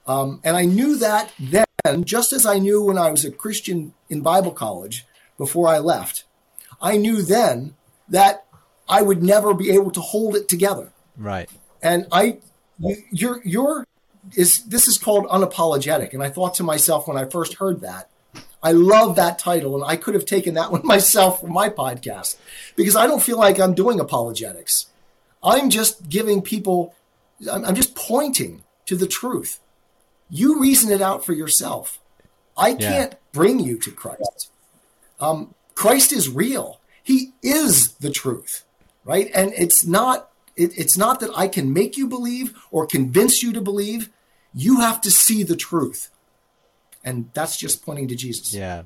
Um, 0.07 0.41
and 0.43 0.57
I 0.57 0.65
knew 0.65 0.97
that 0.97 1.31
then, 1.39 2.03
just 2.03 2.33
as 2.33 2.45
I 2.45 2.59
knew 2.59 2.83
when 2.83 2.97
I 2.97 3.09
was 3.09 3.25
a 3.25 3.31
Christian 3.31 3.93
in 4.09 4.21
Bible 4.21 4.51
college 4.51 5.05
before 5.37 5.67
I 5.67 5.79
left. 5.79 6.25
I 6.81 6.97
knew 6.97 7.21
then 7.21 7.75
that 8.09 8.45
I 8.87 9.01
would 9.01 9.23
never 9.23 9.53
be 9.53 9.71
able 9.71 9.91
to 9.91 10.01
hold 10.01 10.35
it 10.35 10.47
together. 10.47 10.91
Right. 11.17 11.49
And 11.81 12.07
I, 12.11 12.39
your, 13.11 13.41
your 13.43 13.87
is 14.35 14.63
this 14.63 14.87
is 14.87 14.97
called 14.97 15.25
unapologetic. 15.27 16.13
And 16.13 16.23
I 16.23 16.29
thought 16.29 16.55
to 16.55 16.63
myself 16.63 17.07
when 17.07 17.17
I 17.17 17.25
first 17.25 17.55
heard 17.55 17.81
that, 17.81 18.09
I 18.63 18.71
love 18.71 19.15
that 19.15 19.37
title, 19.37 19.75
and 19.75 19.83
I 19.83 19.95
could 19.95 20.15
have 20.15 20.25
taken 20.25 20.55
that 20.55 20.71
one 20.71 20.81
myself 20.85 21.41
for 21.41 21.47
my 21.47 21.69
podcast 21.69 22.37
because 22.75 22.95
I 22.95 23.07
don't 23.07 23.21
feel 23.21 23.37
like 23.37 23.59
I'm 23.59 23.75
doing 23.75 23.99
apologetics. 23.99 24.87
I'm 25.43 25.69
just 25.69 26.09
giving 26.09 26.41
people, 26.41 26.95
I'm 27.51 27.75
just 27.75 27.95
pointing 27.95 28.63
to 28.87 28.95
the 28.95 29.07
truth. 29.07 29.59
You 30.29 30.59
reason 30.59 30.91
it 30.91 31.01
out 31.01 31.23
for 31.23 31.33
yourself. 31.33 31.99
I 32.57 32.73
can't 32.73 33.15
bring 33.31 33.59
you 33.59 33.77
to 33.79 33.91
Christ. 33.91 34.49
Um, 35.19 35.53
Christ 35.75 36.11
is 36.11 36.29
real. 36.29 36.79
He 37.03 37.33
is 37.43 37.93
the 37.95 38.09
truth, 38.09 38.63
right? 39.03 39.29
And 39.35 39.53
it's 39.53 39.85
not 39.85 40.31
it, 40.55 40.77
it's 40.77 40.97
not 40.97 41.19
that 41.19 41.31
I 41.35 41.47
can 41.47 41.73
make 41.73 41.97
you 41.97 42.07
believe 42.07 42.55
or 42.71 42.87
convince 42.87 43.43
you 43.43 43.51
to 43.53 43.61
believe. 43.61 44.09
You 44.55 44.79
have 44.79 45.01
to 45.01 45.11
see 45.11 45.43
the 45.43 45.55
truth. 45.55 46.09
And 47.03 47.29
that's 47.33 47.57
just 47.57 47.85
pointing 47.85 48.07
to 48.07 48.15
Jesus. 48.15 48.53
Yeah. 48.53 48.83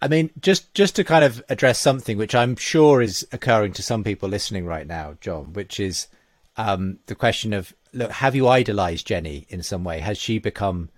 I 0.00 0.08
mean, 0.08 0.30
just 0.40 0.74
just 0.74 0.96
to 0.96 1.04
kind 1.04 1.24
of 1.24 1.42
address 1.48 1.80
something 1.80 2.18
which 2.18 2.34
I'm 2.34 2.56
sure 2.56 3.00
is 3.00 3.26
occurring 3.32 3.72
to 3.74 3.82
some 3.82 4.04
people 4.04 4.28
listening 4.28 4.66
right 4.66 4.86
now, 4.86 5.16
John, 5.20 5.52
which 5.52 5.80
is 5.80 6.08
um, 6.56 6.98
the 7.06 7.14
question 7.14 7.52
of 7.52 7.72
look, 7.92 8.10
have 8.10 8.34
you 8.34 8.48
idolized 8.48 9.06
Jenny 9.06 9.46
in 9.48 9.62
some 9.62 9.84
way? 9.84 10.00
Has 10.00 10.18
she 10.18 10.38
become, 10.38 10.90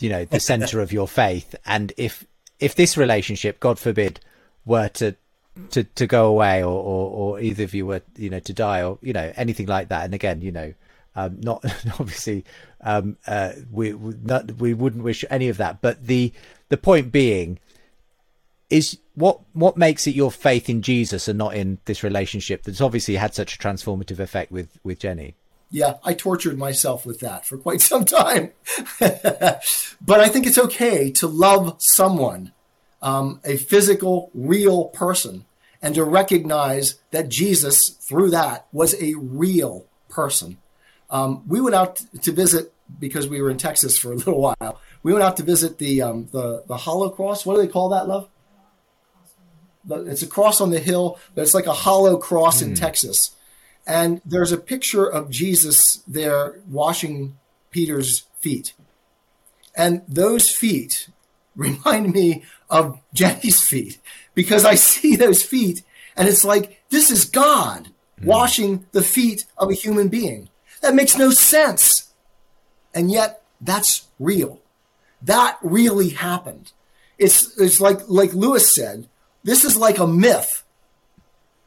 you 0.00 0.08
know, 0.08 0.24
the 0.24 0.40
center 0.40 0.80
of 0.80 0.92
your 0.92 1.06
faith? 1.06 1.54
And 1.66 1.92
if 1.96 2.26
if 2.58 2.74
this 2.74 2.96
relationship, 2.96 3.60
God 3.60 3.78
forbid, 3.78 4.20
were 4.64 4.88
to 4.90 5.14
to 5.70 5.84
to 5.84 6.06
go 6.06 6.26
away, 6.26 6.62
or, 6.62 6.72
or 6.72 7.10
or 7.10 7.40
either 7.40 7.64
of 7.64 7.74
you 7.74 7.86
were, 7.86 8.02
you 8.16 8.30
know, 8.30 8.40
to 8.40 8.52
die, 8.52 8.82
or 8.82 8.98
you 9.02 9.12
know, 9.12 9.32
anything 9.36 9.66
like 9.66 9.88
that, 9.88 10.04
and 10.04 10.14
again, 10.14 10.40
you 10.40 10.52
know, 10.52 10.72
um, 11.16 11.38
not 11.40 11.64
obviously, 12.00 12.44
um, 12.80 13.16
uh, 13.26 13.52
we 13.70 13.92
not, 13.92 14.52
we 14.52 14.74
wouldn't 14.74 15.04
wish 15.04 15.24
any 15.30 15.48
of 15.48 15.56
that. 15.56 15.80
But 15.80 16.06
the 16.06 16.32
the 16.68 16.76
point 16.76 17.12
being 17.12 17.58
is 18.70 18.98
what 19.14 19.40
what 19.52 19.76
makes 19.76 20.06
it 20.06 20.14
your 20.14 20.30
faith 20.30 20.68
in 20.68 20.82
Jesus 20.82 21.28
and 21.28 21.38
not 21.38 21.54
in 21.54 21.78
this 21.86 22.02
relationship 22.02 22.62
that's 22.62 22.80
obviously 22.80 23.16
had 23.16 23.34
such 23.34 23.54
a 23.54 23.58
transformative 23.58 24.18
effect 24.18 24.52
with 24.52 24.78
with 24.84 24.98
Jenny. 25.00 25.34
Yeah, 25.70 25.94
I 26.02 26.14
tortured 26.14 26.56
myself 26.56 27.04
with 27.04 27.20
that 27.20 27.44
for 27.44 27.58
quite 27.58 27.80
some 27.80 28.04
time. 28.04 28.52
but 29.00 29.60
I 30.20 30.28
think 30.28 30.46
it's 30.46 30.56
okay 30.58 31.10
to 31.12 31.26
love 31.26 31.76
someone, 31.78 32.52
um, 33.02 33.40
a 33.44 33.56
physical, 33.56 34.30
real 34.32 34.86
person, 34.86 35.44
and 35.82 35.94
to 35.94 36.04
recognize 36.04 36.96
that 37.10 37.28
Jesus, 37.28 37.90
through 38.00 38.30
that, 38.30 38.66
was 38.72 38.94
a 39.00 39.14
real 39.16 39.84
person. 40.08 40.56
Um, 41.10 41.44
we 41.46 41.60
went 41.60 41.74
out 41.74 41.96
to 42.22 42.32
visit 42.32 42.72
because 42.98 43.28
we 43.28 43.40
were 43.40 43.50
in 43.50 43.58
Texas 43.58 43.98
for 43.98 44.12
a 44.12 44.16
little 44.16 44.40
while. 44.40 44.80
We 45.02 45.12
went 45.12 45.24
out 45.24 45.36
to 45.38 45.42
visit 45.42 45.78
the 45.78 46.02
um, 46.02 46.28
the 46.32 46.64
the 46.66 46.76
hollow 46.76 47.10
cross. 47.10 47.44
What 47.46 47.56
do 47.56 47.62
they 47.62 47.68
call 47.68 47.90
that, 47.90 48.08
love? 48.08 48.28
It's 49.90 50.22
a 50.22 50.26
cross 50.26 50.60
on 50.60 50.70
the 50.70 50.80
hill, 50.80 51.18
but 51.34 51.42
it's 51.42 51.54
like 51.54 51.66
a 51.66 51.72
hollow 51.72 52.18
cross 52.18 52.60
mm. 52.60 52.62
in 52.62 52.68
hmm. 52.70 52.74
Texas. 52.74 53.34
And 53.86 54.20
there's 54.24 54.52
a 54.52 54.58
picture 54.58 55.06
of 55.06 55.30
Jesus 55.30 56.02
there 56.06 56.60
washing 56.68 57.38
Peter's 57.70 58.26
feet. 58.38 58.74
And 59.74 60.02
those 60.06 60.50
feet 60.50 61.08
remind 61.56 62.12
me 62.12 62.44
of 62.68 63.00
Jenny's 63.14 63.62
feet 63.62 63.98
because 64.34 64.66
I 64.66 64.74
see 64.74 65.16
those 65.16 65.42
feet 65.42 65.82
and 66.18 66.28
it's 66.28 66.44
like, 66.44 66.82
this 66.90 67.10
is 67.10 67.24
God 67.24 67.88
mm. 68.20 68.26
washing 68.26 68.86
the 68.92 69.02
feet 69.02 69.46
of 69.56 69.70
a 69.70 69.74
human 69.74 70.08
being. 70.08 70.50
That 70.80 70.94
makes 70.94 71.16
no 71.16 71.30
sense. 71.30 72.12
And 72.94 73.10
yet 73.10 73.42
that's 73.60 74.06
real. 74.18 74.60
That 75.22 75.58
really 75.62 76.10
happened. 76.10 76.72
It's, 77.18 77.58
it's 77.58 77.80
like, 77.80 78.08
like 78.08 78.32
Lewis 78.32 78.74
said, 78.74 79.08
This 79.42 79.64
is 79.64 79.76
like 79.76 79.98
a 79.98 80.06
myth, 80.06 80.62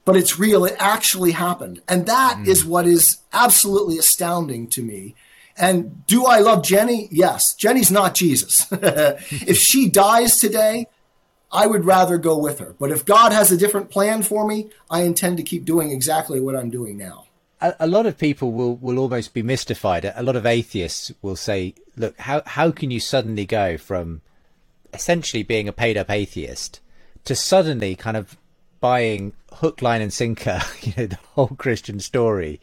but 0.06 0.16
it's 0.16 0.40
real. 0.40 0.66
It 0.66 0.76
actually 0.80 1.32
happened. 1.32 1.82
And 1.88 2.06
that 2.06 2.38
mm. 2.38 2.48
is 2.48 2.66
what 2.66 2.88
is 2.88 3.18
absolutely 3.34 3.98
astounding 3.98 4.68
to 4.70 4.82
me. 4.82 5.16
And 5.58 6.06
do 6.08 6.26
I 6.26 6.40
love 6.40 6.64
Jenny? 6.64 7.10
Yes. 7.12 7.54
Jenny's 7.54 7.92
not 7.92 8.16
Jesus. 8.16 8.66
if 8.72 9.58
she 9.58 9.90
dies 9.90 10.38
today, 10.38 10.88
I 11.52 11.68
would 11.68 11.86
rather 11.86 12.18
go 12.18 12.38
with 12.38 12.60
her. 12.60 12.76
But 12.80 12.92
if 12.92 13.06
God 13.06 13.34
has 13.34 13.52
a 13.52 13.58
different 13.58 13.90
plan 13.90 14.24
for 14.24 14.48
me, 14.48 14.70
I 14.90 15.02
intend 15.02 15.38
to 15.38 15.44
keep 15.44 15.66
doing 15.66 15.92
exactly 15.92 16.40
what 16.40 16.56
I'm 16.56 16.70
doing 16.70 16.98
now. 16.98 17.26
A, 17.62 17.76
a 17.82 17.88
lot 17.88 18.06
of 18.06 18.18
people 18.18 18.52
will, 18.52 18.76
will 18.76 19.00
almost 19.00 19.34
be 19.34 19.44
mystified. 19.44 20.12
A 20.16 20.24
lot 20.24 20.36
of 20.36 20.46
atheists 20.46 21.12
will 21.22 21.36
say, 21.36 21.76
look, 21.96 22.18
how, 22.20 22.42
how 22.46 22.72
can 22.72 22.92
you 22.92 23.00
suddenly 23.00 23.46
go 23.46 23.78
from 23.78 24.22
essentially 24.94 25.44
being 25.44 25.68
a 25.68 25.74
paid 25.74 25.98
up 25.98 26.10
atheist 26.10 26.80
to 27.26 27.36
suddenly 27.36 27.96
kind 27.96 28.18
of 28.18 28.38
buying 28.80 29.34
hook, 29.54 29.82
line, 29.82 30.02
and 30.02 30.12
sinker, 30.12 30.60
you 30.82 30.94
know, 30.98 31.06
the 31.08 31.20
whole 31.36 31.56
Christian 31.58 32.00
story? 32.00 32.60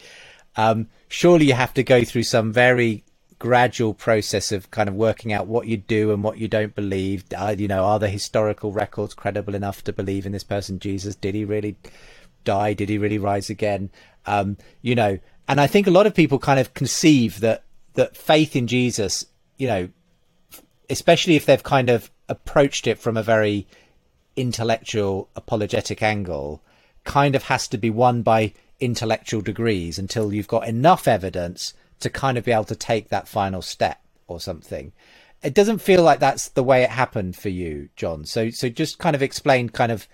Um, 0.57 0.89
surely 1.09 1.47
you 1.47 1.55
have 1.55 1.75
to 1.75 1.83
go 1.83 2.05
through 2.05 2.25
some 2.25 2.53
very 2.53 3.05
gradual 3.39 3.95
process 3.95 4.51
of 4.51 4.71
kind 4.71 4.89
of 4.89 4.95
working 4.95 5.33
out 5.33 5.47
what 5.47 5.67
you 5.67 5.77
do 5.77 6.13
and 6.13 6.23
what 6.23 6.39
you 6.39 6.49
don't 6.49 6.75
believe. 6.75 7.25
Uh, 7.37 7.55
you 7.57 7.69
know, 7.69 7.85
are 7.85 7.99
the 7.99 8.09
historical 8.09 8.73
records 8.73 9.15
credible 9.15 9.55
enough 9.55 9.85
to 9.85 9.93
believe 9.93 10.27
in 10.27 10.33
this 10.33 10.45
person, 10.45 10.79
Jesus? 10.79 11.15
Did 11.15 11.35
he 11.35 11.45
really 11.45 11.77
die? 12.49 12.73
Did 12.73 12.89
he 12.89 12.97
really 12.97 13.19
rise 13.19 13.51
again? 13.51 13.91
Um, 14.25 14.57
you 14.81 14.95
know, 14.95 15.19
and 15.47 15.61
I 15.61 15.67
think 15.67 15.87
a 15.87 15.97
lot 15.99 16.07
of 16.07 16.15
people 16.15 16.39
kind 16.39 16.59
of 16.59 16.73
conceive 16.75 17.41
that 17.41 17.65
that 17.95 18.17
faith 18.17 18.57
in 18.57 18.67
Jesus, 18.67 19.27
you 19.57 19.67
know, 19.67 19.89
especially 20.89 21.37
if 21.37 21.45
they've 21.45 21.63
kind 21.63 21.91
of 21.91 22.11
approached 22.29 22.87
it 22.87 22.99
from 22.99 23.17
a 23.17 23.23
very 23.23 23.67
intellectual 24.37 25.29
apologetic 25.37 26.03
angle, 26.03 26.63
kind 27.05 27.35
of 27.35 27.45
has 27.45 27.69
to 27.69 27.79
be 27.79 27.91
won 27.91 28.23
by 28.23 28.55
intellectual 28.81 29.41
degrees 29.41 29.99
until 29.99 30.33
you've 30.33 30.55
got 30.57 30.69
enough 30.69 31.09
evidence 31.09 31.75
to 32.01 32.09
kind 32.09 32.39
of 32.39 32.45
be 32.45 32.53
able 32.53 32.65
to 32.65 32.77
take 32.77 33.09
that 33.09 33.29
final 33.29 33.61
step 33.61 34.01
or 34.27 34.41
something. 34.41 34.93
It 35.43 35.55
doesn't 35.55 35.79
feel 35.79 36.03
like 36.03 36.21
that's 36.21 36.49
the 36.49 36.63
way 36.63 36.83
it 36.83 36.91
happened 36.91 37.37
for 37.37 37.49
you, 37.49 37.89
John. 37.97 38.25
So 38.25 38.51
so 38.51 38.69
just 38.69 38.99
kind 38.99 39.17
of 39.17 39.23
explain 39.23 39.69
kind 39.69 39.93
of 39.93 40.07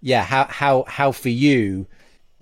yeah, 0.00 0.22
how 0.22 0.44
how 0.44 0.84
how 0.88 1.12
for 1.12 1.28
you 1.28 1.86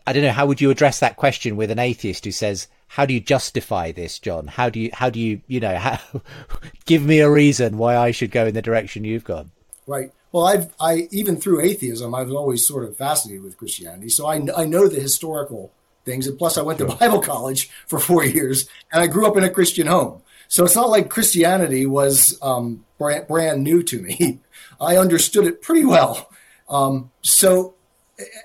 I 0.09 0.15
don't 0.15 0.23
know, 0.23 0.33
how 0.33 0.47
would 0.47 0.63
you 0.63 0.71
address 0.71 1.01
that 1.01 1.17
question 1.17 1.57
with 1.57 1.71
an 1.71 1.79
atheist 1.79 2.25
who 2.25 2.33
says, 2.33 2.67
How 2.87 3.05
do 3.05 3.13
you 3.13 3.21
justify 3.21 3.93
this, 3.93 4.19
John? 4.19 4.47
How 4.47 4.71
do 4.71 4.81
you 4.81 4.89
how 4.95 5.11
do 5.11 5.21
you 5.21 5.43
you 5.47 5.61
know 5.61 5.77
how 5.77 6.01
give 6.87 7.05
me 7.05 7.21
a 7.21 7.31
reason 7.31 7.77
why 7.77 7.95
I 7.95 8.11
should 8.11 8.31
go 8.31 8.47
in 8.47 8.55
the 8.55 8.63
direction 8.63 9.05
you've 9.05 9.25
gone? 9.25 9.51
Right. 9.87 10.11
Well, 10.33 10.47
I've 10.47 10.73
I 10.81 11.09
even 11.11 11.37
through 11.37 11.61
atheism, 11.61 12.15
I 12.15 12.23
was 12.23 12.33
always 12.33 12.67
sort 12.67 12.85
of 12.85 12.97
fascinated 12.97 13.43
with 13.43 13.59
Christianity, 13.59 14.09
so 14.09 14.27
I 14.27 14.41
I 14.57 14.65
know 14.65 14.89
the 14.89 14.99
historical 14.99 15.73
things. 16.07 16.27
And 16.27 16.39
plus, 16.39 16.57
I 16.57 16.63
went 16.63 16.79
sure. 16.79 16.89
to 16.89 16.97
Bible 16.97 17.21
college 17.21 17.69
for 17.87 17.99
four 17.99 18.25
years, 18.37 18.67
and 18.91 19.03
I 19.03 19.09
grew 19.09 19.27
up 19.27 19.37
in 19.37 19.45
a 19.45 19.51
Christian 19.51 19.89
home. 19.89 20.23
So 20.49 20.65
it's 20.65 20.75
not 20.75 20.89
like 20.89 21.11
Christianity 21.11 21.85
was 21.85 22.39
um, 22.41 22.87
brand, 22.97 23.29
brand 23.29 23.63
new 23.63 23.83
to 23.83 24.01
me. 24.01 24.41
I 24.81 24.97
understood 24.97 25.47
it 25.47 25.61
pretty 25.61 25.85
well. 25.85 26.28
Um, 26.69 27.11
so, 27.23 27.75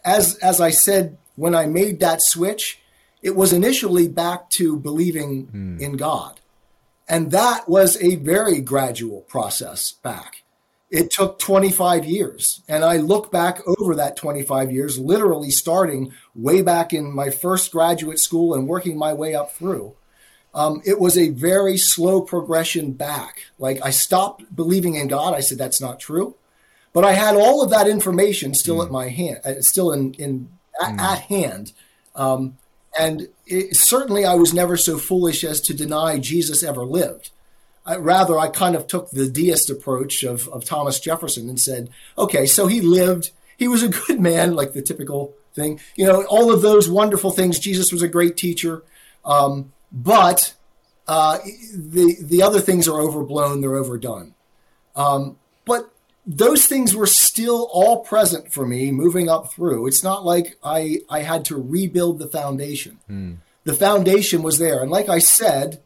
as 0.05 0.35
as 0.37 0.61
I 0.61 0.69
said, 0.69 1.17
when 1.35 1.55
I 1.55 1.65
made 1.65 1.99
that 1.99 2.19
switch, 2.21 2.79
it 3.21 3.35
was 3.35 3.53
initially 3.53 4.07
back 4.07 4.49
to 4.51 4.77
believing 4.77 5.47
mm. 5.47 5.79
in 5.79 5.97
God, 5.97 6.39
and 7.07 7.31
that 7.31 7.67
was 7.67 8.01
a 8.01 8.15
very 8.15 8.61
gradual 8.61 9.21
process 9.21 9.91
back 9.91 10.43
it 10.93 11.09
took 11.09 11.39
25 11.39 12.05
years. 12.05 12.61
And 12.67 12.85
I 12.85 12.97
look 12.97 13.31
back 13.31 13.59
over 13.79 13.95
that 13.95 14.15
25 14.15 14.71
years, 14.71 14.99
literally 14.99 15.49
starting 15.49 16.13
way 16.35 16.61
back 16.61 16.93
in 16.93 17.11
my 17.11 17.31
first 17.31 17.71
graduate 17.71 18.19
school 18.19 18.53
and 18.53 18.67
working 18.67 18.95
my 18.95 19.11
way 19.11 19.33
up 19.33 19.51
through. 19.55 19.95
Um, 20.53 20.83
it 20.85 20.99
was 20.99 21.17
a 21.17 21.29
very 21.29 21.77
slow 21.77 22.21
progression 22.21 22.91
back. 22.91 23.45
Like 23.57 23.83
I 23.83 23.89
stopped 23.89 24.55
believing 24.55 24.93
in 24.93 25.07
God. 25.07 25.33
I 25.33 25.39
said, 25.39 25.57
that's 25.57 25.81
not 25.81 25.99
true. 25.99 26.35
But 26.93 27.03
I 27.03 27.13
had 27.13 27.35
all 27.35 27.63
of 27.63 27.71
that 27.71 27.87
information 27.87 28.53
still 28.53 28.77
mm. 28.77 28.85
at 28.85 28.91
my 28.91 29.09
hand, 29.09 29.39
uh, 29.43 29.61
still 29.61 29.91
in, 29.91 30.13
in 30.13 30.49
at, 30.81 30.93
mm. 30.93 30.99
at 30.99 31.19
hand. 31.21 31.73
Um, 32.15 32.57
and 32.97 33.29
it, 33.47 33.75
certainly 33.75 34.23
I 34.25 34.35
was 34.35 34.53
never 34.53 34.77
so 34.77 34.97
foolish 34.97 35.43
as 35.43 35.59
to 35.61 35.73
deny 35.73 36.19
Jesus 36.19 36.63
ever 36.63 36.85
lived. 36.85 37.31
I, 37.85 37.97
rather, 37.97 38.37
I 38.37 38.47
kind 38.47 38.75
of 38.75 38.87
took 38.87 39.09
the 39.09 39.27
deist 39.27 39.69
approach 39.69 40.23
of, 40.23 40.47
of 40.49 40.63
Thomas 40.63 40.99
Jefferson 40.99 41.49
and 41.49 41.59
said, 41.59 41.89
okay, 42.17 42.45
so 42.45 42.67
he 42.67 42.79
lived, 42.79 43.31
he 43.57 43.67
was 43.67 43.83
a 43.83 43.89
good 43.89 44.19
man, 44.21 44.53
like 44.53 44.73
the 44.73 44.81
typical 44.81 45.33
thing. 45.53 45.79
You 45.95 46.05
know, 46.05 46.23
all 46.25 46.53
of 46.53 46.61
those 46.61 46.89
wonderful 46.89 47.31
things. 47.31 47.59
Jesus 47.59 47.91
was 47.91 48.01
a 48.01 48.07
great 48.07 48.37
teacher. 48.37 48.83
Um, 49.25 49.73
but 49.91 50.53
uh, 51.07 51.39
the, 51.75 52.15
the 52.21 52.41
other 52.41 52.59
things 52.59 52.87
are 52.87 52.99
overblown, 52.99 53.61
they're 53.61 53.75
overdone. 53.75 54.33
Um, 54.95 55.37
but 55.65 55.92
those 56.25 56.65
things 56.65 56.95
were 56.95 57.07
still 57.07 57.69
all 57.71 58.03
present 58.03 58.53
for 58.53 58.65
me 58.65 58.91
moving 58.91 59.29
up 59.29 59.51
through. 59.51 59.87
It's 59.87 60.03
not 60.03 60.23
like 60.23 60.57
I, 60.63 60.99
I 61.09 61.19
had 61.19 61.45
to 61.45 61.61
rebuild 61.61 62.19
the 62.19 62.27
foundation. 62.27 62.99
Mm. 63.09 63.37
The 63.65 63.73
foundation 63.73 64.41
was 64.41 64.57
there. 64.57 64.81
And 64.81 64.89
like 64.89 65.09
I 65.09 65.19
said, 65.19 65.81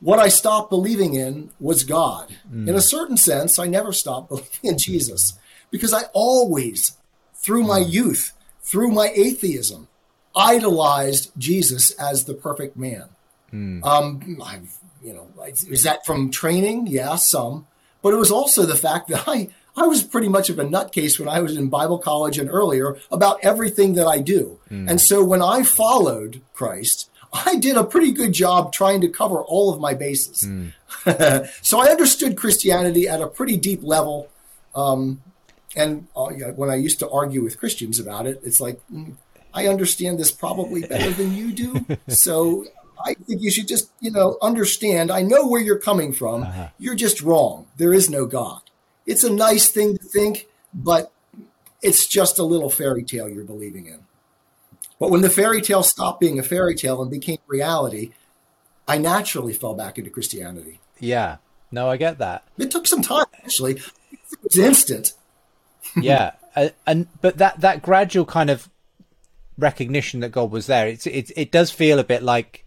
what 0.00 0.18
I 0.18 0.28
stopped 0.28 0.70
believing 0.70 1.14
in 1.14 1.50
was 1.58 1.82
God. 1.82 2.36
Mm. 2.52 2.68
In 2.68 2.74
a 2.74 2.80
certain 2.80 3.16
sense, 3.16 3.58
I 3.58 3.66
never 3.66 3.92
stopped 3.92 4.28
believing 4.30 4.60
in 4.62 4.78
Jesus 4.78 5.38
because 5.70 5.92
I 5.92 6.02
always, 6.12 6.96
through 7.34 7.64
my 7.64 7.80
mm. 7.80 7.90
youth, 7.90 8.32
through 8.62 8.90
my 8.90 9.10
atheism, 9.14 9.88
idolized 10.36 11.32
Jesus 11.36 11.90
as 11.92 12.24
the 12.24 12.34
perfect 12.34 12.76
man. 12.76 13.08
Mm. 13.52 13.84
Um, 13.84 14.42
I've, 14.44 14.76
you 15.02 15.14
know, 15.14 15.28
is 15.46 15.82
that 15.82 16.06
from 16.06 16.30
training? 16.30 16.86
Yeah, 16.86 17.16
some. 17.16 17.66
But 18.02 18.12
it 18.12 18.18
was 18.18 18.30
also 18.30 18.66
the 18.66 18.76
fact 18.76 19.08
that 19.08 19.24
I, 19.26 19.48
I 19.76 19.86
was 19.86 20.02
pretty 20.02 20.28
much 20.28 20.50
of 20.50 20.58
a 20.58 20.64
nutcase 20.64 21.18
when 21.18 21.28
I 21.28 21.40
was 21.40 21.56
in 21.56 21.68
Bible 21.68 21.98
college 21.98 22.38
and 22.38 22.48
earlier 22.48 22.96
about 23.10 23.38
everything 23.42 23.94
that 23.94 24.06
I 24.06 24.20
do. 24.20 24.58
Mm. 24.70 24.88
And 24.88 25.00
so 25.00 25.24
when 25.24 25.42
I 25.42 25.62
followed 25.64 26.42
Christ, 26.52 27.10
I 27.32 27.56
did 27.56 27.76
a 27.76 27.82
pretty 27.82 28.12
good 28.12 28.32
job 28.32 28.72
trying 28.72 29.00
to 29.00 29.08
cover 29.08 29.42
all 29.42 29.74
of 29.74 29.80
my 29.80 29.94
bases. 29.94 30.44
Mm. 30.44 31.48
so 31.62 31.80
I 31.80 31.86
understood 31.86 32.36
Christianity 32.36 33.08
at 33.08 33.20
a 33.20 33.26
pretty 33.26 33.56
deep 33.56 33.82
level. 33.82 34.28
Um, 34.74 35.22
and 35.74 36.06
uh, 36.14 36.28
when 36.54 36.70
I 36.70 36.76
used 36.76 37.00
to 37.00 37.10
argue 37.10 37.42
with 37.42 37.58
Christians 37.58 37.98
about 37.98 38.26
it, 38.26 38.40
it's 38.44 38.60
like, 38.60 38.80
mm, 38.92 39.16
I 39.52 39.66
understand 39.66 40.18
this 40.18 40.30
probably 40.30 40.82
better 40.82 41.10
than 41.10 41.34
you 41.34 41.52
do. 41.52 41.86
So 42.08 42.66
I 43.04 43.14
think 43.14 43.42
you 43.42 43.50
should 43.50 43.68
just, 43.68 43.90
you 44.00 44.10
know, 44.10 44.38
understand. 44.40 45.10
I 45.10 45.22
know 45.22 45.46
where 45.46 45.60
you're 45.60 45.78
coming 45.78 46.12
from. 46.12 46.44
Uh-huh. 46.44 46.68
You're 46.78 46.94
just 46.94 47.20
wrong. 47.20 47.66
There 47.76 47.92
is 47.92 48.08
no 48.08 48.26
God. 48.26 48.60
It's 49.06 49.24
a 49.24 49.32
nice 49.32 49.70
thing 49.70 49.96
to 49.96 50.04
think, 50.04 50.46
but 50.72 51.12
it's 51.82 52.06
just 52.06 52.38
a 52.38 52.42
little 52.42 52.70
fairy 52.70 53.04
tale 53.04 53.28
you're 53.28 53.44
believing 53.44 53.86
in. 53.86 54.00
But 54.98 55.10
when 55.10 55.20
the 55.20 55.30
fairy 55.30 55.60
tale 55.60 55.82
stopped 55.82 56.20
being 56.20 56.38
a 56.38 56.42
fairy 56.42 56.74
tale 56.74 57.02
and 57.02 57.10
became 57.10 57.38
reality, 57.46 58.12
I 58.86 58.98
naturally 58.98 59.52
fell 59.52 59.74
back 59.74 59.98
into 59.98 60.10
Christianity. 60.10 60.80
Yeah. 60.98 61.36
No, 61.70 61.90
I 61.90 61.96
get 61.96 62.18
that. 62.18 62.44
It 62.56 62.70
took 62.70 62.86
some 62.86 63.02
time, 63.02 63.26
actually. 63.42 63.72
It 64.12 64.42
was 64.42 64.58
instant. 64.58 65.12
yeah. 66.00 66.32
Uh, 66.56 66.68
and 66.86 67.08
but 67.20 67.38
that 67.38 67.60
that 67.60 67.82
gradual 67.82 68.24
kind 68.24 68.48
of 68.48 68.70
recognition 69.58 70.20
that 70.20 70.30
God 70.30 70.50
was 70.50 70.66
there, 70.66 70.86
it's 70.86 71.06
it 71.06 71.32
it 71.36 71.50
does 71.50 71.70
feel 71.70 71.98
a 71.98 72.04
bit 72.04 72.22
like 72.22 72.64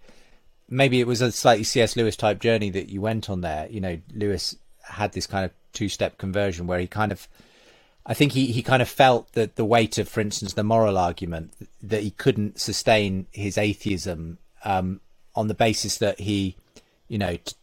maybe 0.70 1.00
it 1.00 1.08
was 1.08 1.22
a 1.22 1.32
slightly 1.32 1.64
C.S. 1.64 1.96
Lewis 1.96 2.18
type 2.18 2.40
journey 2.40 2.70
that 2.72 2.90
you 2.90 3.00
went 3.00 3.30
on 3.30 3.42
there. 3.42 3.68
You 3.70 3.80
know, 3.80 4.00
Lewis 4.14 4.58
had 4.84 5.14
this 5.14 5.26
kind 5.26 5.46
of 5.46 5.52
two 5.78 5.90
step 5.90 6.18
conversion 6.18 6.66
where 6.66 6.80
he 6.80 6.88
kind 6.88 7.12
of 7.12 7.28
I 8.10 8.14
think 8.14 8.32
he, 8.32 8.48
he 8.54 8.64
kind 8.64 8.82
of 8.82 8.88
felt 8.88 9.34
that 9.34 9.58
the 9.58 9.66
weight 9.66 9.98
of, 9.98 10.08
for 10.08 10.22
instance, 10.22 10.54
the 10.54 10.64
moral 10.64 10.98
argument 10.98 11.54
that 11.84 12.04
he 12.04 12.12
couldn't 12.12 12.58
sustain 12.58 13.28
his 13.32 13.58
atheism 13.58 14.38
um, 14.64 15.02
on 15.36 15.50
the 15.50 15.54
basis 15.54 15.98
that 15.98 16.22
he, 16.22 16.56
you 17.10 17.18
know, 17.18 17.36
t- 17.36 17.54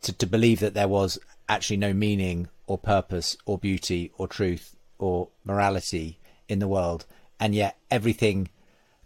to, 0.00 0.12
to 0.14 0.26
believe 0.26 0.60
that 0.60 0.72
there 0.72 0.88
was 0.88 1.18
actually 1.46 1.76
no 1.76 1.92
meaning 1.92 2.48
or 2.66 2.78
purpose 2.78 3.36
or 3.44 3.58
beauty 3.58 4.10
or 4.16 4.26
truth 4.26 4.74
or 4.98 5.28
morality 5.44 6.18
in 6.48 6.58
the 6.58 6.68
world, 6.68 7.04
and 7.38 7.54
yet 7.54 7.76
everything 7.90 8.48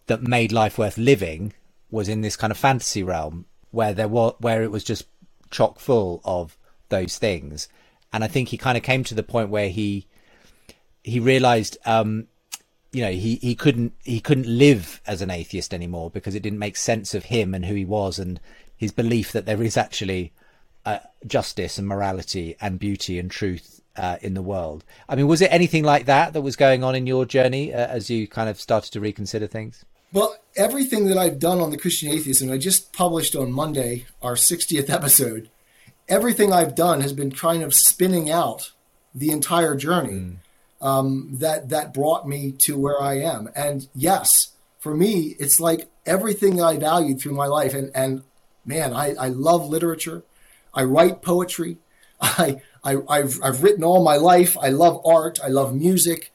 that 0.06 0.22
made 0.22 0.52
life 0.52 0.78
worth 0.78 0.96
living 0.96 1.52
was 1.90 2.08
in 2.08 2.20
this 2.20 2.36
kind 2.36 2.52
of 2.52 2.56
fantasy 2.56 3.02
realm 3.02 3.44
where 3.72 3.92
there 3.92 4.08
was 4.08 4.34
where 4.38 4.62
it 4.62 4.70
was 4.70 4.84
just 4.84 5.06
chock 5.50 5.80
full 5.80 6.20
of 6.24 6.56
those 6.90 7.18
things. 7.18 7.68
And 8.16 8.24
I 8.24 8.28
think 8.28 8.48
he 8.48 8.56
kind 8.56 8.78
of 8.78 8.82
came 8.82 9.04
to 9.04 9.14
the 9.14 9.22
point 9.22 9.50
where 9.50 9.68
he 9.68 10.06
he 11.04 11.20
realized 11.20 11.76
um, 11.84 12.28
you 12.90 13.02
know 13.02 13.10
he, 13.10 13.36
he 13.36 13.54
couldn't 13.54 13.92
he 14.04 14.20
couldn't 14.20 14.46
live 14.46 15.02
as 15.06 15.20
an 15.20 15.30
atheist 15.30 15.74
anymore 15.74 16.10
because 16.10 16.34
it 16.34 16.42
didn't 16.42 16.58
make 16.58 16.76
sense 16.76 17.12
of 17.12 17.24
him 17.24 17.54
and 17.54 17.66
who 17.66 17.74
he 17.74 17.84
was 17.84 18.18
and 18.18 18.40
his 18.74 18.90
belief 18.90 19.32
that 19.32 19.44
there 19.44 19.62
is 19.62 19.76
actually 19.76 20.32
uh, 20.86 21.00
justice 21.26 21.76
and 21.76 21.86
morality 21.86 22.56
and 22.58 22.78
beauty 22.78 23.18
and 23.18 23.30
truth 23.30 23.82
uh, 23.96 24.16
in 24.22 24.32
the 24.32 24.40
world. 24.40 24.82
I 25.10 25.14
mean, 25.14 25.26
was 25.26 25.42
it 25.42 25.52
anything 25.52 25.84
like 25.84 26.06
that 26.06 26.32
that 26.32 26.40
was 26.40 26.56
going 26.56 26.82
on 26.82 26.94
in 26.94 27.06
your 27.06 27.26
journey 27.26 27.74
uh, 27.74 27.86
as 27.86 28.08
you 28.08 28.26
kind 28.26 28.48
of 28.48 28.58
started 28.58 28.92
to 28.92 29.00
reconsider 29.00 29.46
things? 29.46 29.84
Well, 30.10 30.38
everything 30.56 31.06
that 31.08 31.18
I've 31.18 31.38
done 31.38 31.60
on 31.60 31.68
the 31.68 31.76
Christian 31.76 32.10
Atheist, 32.10 32.40
and 32.40 32.50
I 32.50 32.56
just 32.56 32.94
published 32.94 33.36
on 33.36 33.52
Monday 33.52 34.06
our 34.22 34.36
60th 34.36 34.88
episode, 34.88 35.50
everything 36.08 36.52
I've 36.52 36.74
done 36.74 37.00
has 37.00 37.12
been 37.12 37.32
kind 37.32 37.62
of 37.62 37.74
spinning 37.74 38.30
out 38.30 38.72
the 39.14 39.30
entire 39.30 39.74
journey 39.74 40.12
mm. 40.12 40.36
um, 40.80 41.30
that 41.32 41.70
that 41.70 41.94
brought 41.94 42.28
me 42.28 42.52
to 42.58 42.78
where 42.78 43.00
I 43.00 43.20
am. 43.20 43.48
And 43.54 43.88
yes, 43.94 44.52
for 44.78 44.94
me, 44.94 45.36
it's 45.38 45.58
like 45.58 45.88
everything 46.04 46.60
I 46.60 46.76
valued 46.76 47.20
through 47.20 47.34
my 47.34 47.46
life. 47.46 47.74
And 47.74 47.90
and 47.94 48.22
man, 48.64 48.92
I, 48.92 49.14
I 49.14 49.28
love 49.28 49.68
literature. 49.68 50.22
I 50.74 50.84
write 50.84 51.22
poetry. 51.22 51.78
I, 52.20 52.60
I 52.84 52.96
I've 53.08 53.38
I've 53.42 53.62
written 53.62 53.84
all 53.84 54.04
my 54.04 54.16
life. 54.16 54.56
I 54.58 54.68
love 54.68 55.04
art. 55.04 55.38
I 55.42 55.48
love 55.48 55.74
music. 55.74 56.32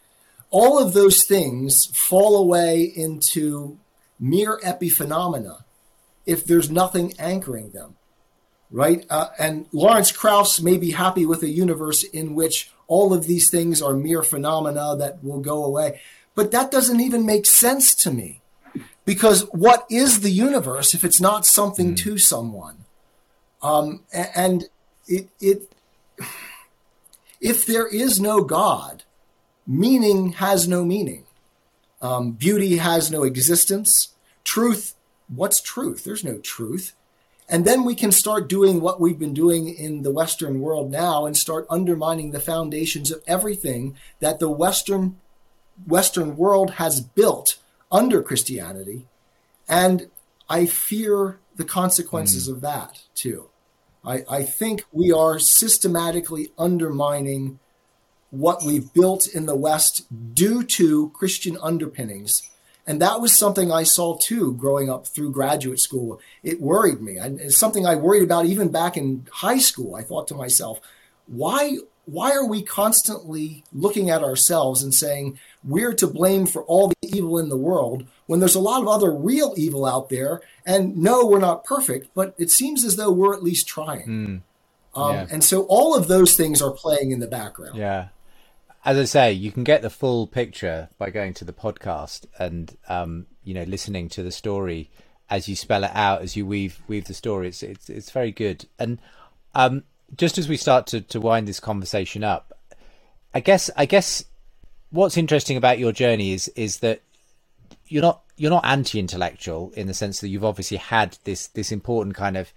All 0.50 0.80
of 0.80 0.94
those 0.94 1.24
things 1.24 1.86
fall 1.94 2.36
away 2.36 2.84
into 2.84 3.80
mere 4.20 4.60
epiphenomena 4.64 5.64
if 6.26 6.46
there's 6.46 6.70
nothing 6.70 7.14
anchoring 7.18 7.72
them 7.72 7.96
right? 8.72 9.06
Uh, 9.10 9.28
and 9.38 9.68
Lawrence 9.72 10.12
Krauss 10.12 10.62
may 10.62 10.78
be 10.78 10.92
happy 10.92 11.26
with 11.26 11.44
a 11.44 11.50
universe 11.50 12.04
in 12.04 12.36
which 12.36 12.72
all 12.88 13.14
of 13.14 13.28
these 13.28 13.50
things 13.50 13.82
are 13.82 13.94
mere 13.94 14.24
phenomena 14.24 14.96
that 14.98 15.24
will 15.24 15.40
go 15.40 15.64
away. 15.64 16.02
But 16.36 16.52
that 16.52 16.72
doesn't 16.72 17.02
even 17.02 17.26
make 17.26 17.46
sense 17.46 17.94
to 17.96 18.12
me. 18.12 18.42
Because 19.04 19.42
what 19.52 19.86
is 19.90 20.22
the 20.22 20.32
universe 20.32 20.94
if 20.94 21.04
it's 21.04 21.20
not 21.20 21.46
something 21.46 21.94
mm. 21.94 21.98
to 21.98 22.18
someone? 22.18 22.86
Um, 23.62 24.04
and 24.14 24.66
it, 25.08 25.30
it, 25.40 25.74
if 27.42 27.66
there 27.66 27.88
is 27.88 28.20
no 28.20 28.44
God, 28.44 29.04
meaning 29.68 30.34
has 30.34 30.68
no 30.68 30.86
meaning. 30.86 31.26
Um, 32.02 32.32
beauty 32.32 32.78
has 32.78 33.12
no 33.12 33.24
existence. 33.24 34.10
Truth, 34.44 34.96
what's 35.28 35.62
truth? 35.62 36.04
There's 36.04 36.24
no 36.24 36.40
truth. 36.40 36.94
And 37.52 37.66
then 37.66 37.84
we 37.84 37.96
can 37.96 38.14
start 38.14 38.48
doing 38.48 38.80
what 38.80 39.02
we've 39.02 39.20
been 39.20 39.34
doing 39.34 39.68
in 39.68 40.04
the 40.04 40.12
Western 40.12 40.62
world 40.62 40.90
now 40.90 41.26
and 41.26 41.36
start 41.36 41.68
undermining 41.70 42.32
the 42.32 42.40
foundations 42.40 43.12
of 43.12 43.22
everything 43.28 43.98
that 44.22 44.40
the 44.40 44.50
Western 44.50 45.18
Western 45.86 46.38
world 46.38 46.72
has 46.72 47.02
built 47.02 47.58
under 47.92 48.24
Christianity. 48.24 49.06
And 49.68 50.10
I 50.48 50.66
fear 50.66 51.40
the 51.56 51.66
consequences 51.66 52.48
mm. 52.48 52.54
of 52.54 52.62
that 52.62 53.04
too. 53.16 53.50
I, 54.06 54.24
I 54.30 54.44
think 54.44 54.86
we 54.94 55.12
are 55.12 55.38
systematically 55.38 56.52
undermining 56.58 57.60
what 58.30 58.64
we've 58.64 58.94
built 58.94 59.28
in 59.28 59.46
the 59.46 59.58
West 59.58 60.06
due 60.34 60.64
to 60.64 61.10
Christian 61.10 61.58
underpinnings 61.62 62.42
and 62.88 63.02
that 63.02 63.22
was 63.22 63.38
something 63.38 63.72
I 63.72 63.84
saw 63.84 64.18
too 64.18 64.54
growing 64.54 64.90
up 64.90 65.08
through 65.08 65.32
graduate 65.32 65.80
school. 65.80 66.20
It 66.44 66.62
worried 66.62 67.02
me. 67.02 67.18
And 67.18 67.40
it's 67.40 67.58
something 67.58 67.86
I 67.86 67.96
worried 67.96 68.24
about 68.24 68.46
even 68.46 68.70
back 68.70 68.98
in 68.98 69.28
high 69.32 69.60
school. 69.60 69.96
I 69.96 70.02
thought 70.02 70.28
to 70.30 70.36
myself, 70.36 70.80
why 71.28 71.78
why 72.06 72.32
are 72.32 72.46
we 72.46 72.64
constantly 72.64 73.64
looking 73.72 74.10
at 74.10 74.24
ourselves 74.24 74.82
and 74.82 74.94
saying 74.94 75.40
we're 75.64 75.94
to 75.94 76.08
blame 76.08 76.48
for 76.48 76.64
all 76.64 76.90
the 76.90 76.96
evil 77.16 77.38
in 77.38 77.48
the 77.48 77.56
world 77.56 78.06
when 78.26 78.40
there's 78.40 78.56
a 78.56 78.60
lot 78.60 78.82
of 78.82 78.88
other 78.88 79.14
real 79.14 79.54
evil 79.56 79.86
out 79.86 80.10
there? 80.10 80.42
And 80.66 80.98
no, 80.98 81.26
we're 81.26 81.40
not 81.40 81.64
perfect, 81.64 82.10
but 82.16 82.34
it 82.40 82.50
seems 82.50 82.84
as 82.84 82.96
though 82.96 83.12
we're 83.12 83.36
at 83.36 83.44
least 83.44 83.68
trying. 83.68 84.08
Mm, 84.08 84.42
um, 85.00 85.16
yeah. 85.16 85.28
And 85.30 85.44
so 85.44 85.64
all 85.70 85.96
of 85.96 86.08
those 86.08 86.36
things 86.36 86.62
are 86.62 86.72
playing 86.72 87.12
in 87.12 87.20
the 87.20 87.28
background. 87.28 87.78
Yeah 87.78 88.08
as 88.84 88.98
I 88.98 89.04
say, 89.06 89.32
you 89.32 89.52
can 89.52 89.64
get 89.64 89.82
the 89.82 89.90
full 89.90 90.28
picture 90.28 90.90
by 90.98 91.10
going 91.10 91.34
to 91.36 91.46
the 91.46 91.54
podcast 91.54 92.26
and 92.40 92.76
um, 92.90 93.28
you 93.44 93.54
know 93.54 93.64
listening 93.64 94.10
to 94.10 94.24
the 94.24 94.32
story 94.32 94.90
as 95.30 95.48
you 95.48 95.56
spell 95.56 95.84
it 95.84 95.92
out 95.94 96.22
as 96.22 96.36
you 96.36 96.46
weave 96.46 96.82
weave 96.88 97.06
the 97.06 97.14
story. 97.14 97.48
It's 97.48 97.64
it's 97.64 97.90
it's 97.90 98.12
very 98.12 98.32
good. 98.32 98.66
And 98.80 99.00
um, 99.54 99.84
just 100.18 100.38
as 100.38 100.50
we 100.50 100.58
start 100.58 100.88
to 100.88 101.02
to 101.02 101.20
wind 101.20 101.48
this 101.48 101.60
conversation 101.60 102.24
up, 102.24 102.58
I 103.34 103.40
guess 103.40 103.70
I 103.78 103.86
guess 103.86 104.26
what's 104.90 105.18
interesting 105.18 105.58
about 105.58 105.80
your 105.80 105.92
journey 105.92 106.34
is 106.34 106.48
is 106.50 106.78
that 106.78 107.02
you're 107.88 108.02
not 108.02 108.22
you're 108.36 108.50
not 108.50 108.66
anti-intellectual 108.66 109.72
in 109.76 109.86
the 109.86 109.94
sense 109.94 110.22
that 110.22 110.30
you've 110.30 110.46
obviously 110.46 110.78
had 110.78 111.18
this 111.24 111.48
this 111.48 111.72
important 111.72 112.16
kind 112.16 112.36
of 112.36 112.52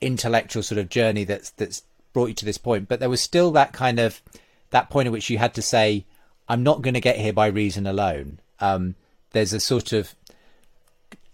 intellectual 0.00 0.62
sort 0.62 0.78
of 0.78 0.88
journey 0.88 1.24
that's 1.24 1.50
that's 1.50 1.82
brought 2.14 2.28
you 2.28 2.34
to 2.34 2.44
this 2.44 2.58
point, 2.58 2.88
but 2.88 3.00
there 3.00 3.10
was 3.10 3.20
still 3.20 3.50
that 3.52 3.72
kind 3.72 3.98
of 3.98 4.22
that 4.72 4.90
point 4.90 5.06
at 5.06 5.12
which 5.12 5.30
you 5.30 5.38
had 5.38 5.54
to 5.54 5.62
say, 5.62 6.04
I'm 6.48 6.62
not 6.62 6.82
going 6.82 6.94
to 6.94 7.00
get 7.00 7.16
here 7.16 7.32
by 7.32 7.46
reason 7.46 7.86
alone. 7.86 8.40
Um, 8.60 8.96
there's 9.30 9.52
a 9.52 9.60
sort 9.60 9.92
of, 9.92 10.14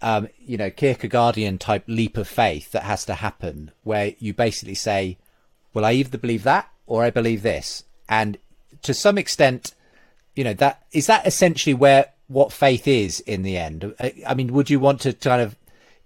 um, 0.01 0.29
you 0.39 0.57
know, 0.57 0.69
Kierkegaardian 0.69 1.59
type 1.59 1.83
leap 1.87 2.17
of 2.17 2.27
faith 2.27 2.71
that 2.71 2.83
has 2.83 3.03
to 3.05 3.15
happen 3.15 3.71
where 3.83 4.13
you 4.19 4.33
basically 4.33 4.75
say, 4.75 5.17
well, 5.73 5.85
I 5.85 5.93
either 5.93 6.17
believe 6.17 6.43
that 6.43 6.69
or 6.85 7.03
I 7.03 7.09
believe 7.09 7.41
this. 7.41 7.83
And 8.07 8.37
to 8.83 8.93
some 8.93 9.17
extent, 9.17 9.73
you 10.35 10.43
know, 10.43 10.53
that 10.53 10.83
is 10.91 11.07
that 11.07 11.27
essentially 11.27 11.73
where 11.73 12.07
what 12.27 12.53
faith 12.53 12.87
is 12.87 13.19
in 13.21 13.41
the 13.41 13.57
end. 13.57 13.93
I 14.25 14.33
mean, 14.35 14.53
would 14.53 14.69
you 14.69 14.79
want 14.79 15.01
to 15.01 15.13
kind 15.13 15.41
of 15.41 15.55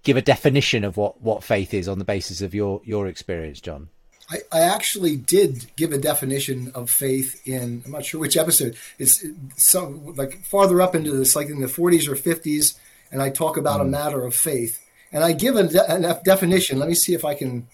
give 0.04 0.17
a 0.17 0.22
definition 0.22 0.84
of 0.84 0.98
what, 0.98 1.22
what 1.22 1.43
faith 1.43 1.74
is 1.74 1.88
on 1.88 2.00
the 2.00 2.06
basis 2.06 2.41
of 2.41 2.56
your, 2.56 2.82
your 2.86 3.08
experience, 3.08 3.62
John? 3.62 3.89
I, 4.29 4.39
I, 4.51 4.62
actually 4.62 5.17
did 5.17 5.75
give 5.75 5.91
a 5.91 5.97
definition 5.97 6.71
of 6.73 6.89
faith 6.89 7.45
in 7.45 7.83
I'm 7.86 7.91
not 7.91 8.05
sure 8.05 8.19
which 8.19 8.38
episode. 8.38 8.77
It's 8.97 9.25
some 9.57 10.15
like 10.15 10.43
farther 10.45 10.81
up 10.81 10.95
into 10.95 11.12
this, 11.12 11.36
like 11.36 11.49
in 11.49 11.59
the 11.59 11.67
40s 11.67 12.07
or 12.07 12.15
50s, 12.15 12.77
and 13.12 13.21
I 13.21 13.29
talk 13.29 13.57
about 13.57 13.79
mm. 13.79 13.83
a 13.83 13.89
matter 13.89 14.25
of 14.25 14.33
faith, 14.33 14.79
and 15.12 15.23
I 15.23 15.33
give 15.33 15.55
a, 15.55 15.63
de- 15.63 15.93
a, 15.93 16.21
definition. 16.23 16.79
Let 16.79 16.88
me 16.89 16.95
see 16.95 17.13
if 17.13 17.25
I 17.25 17.36
can 17.36 17.67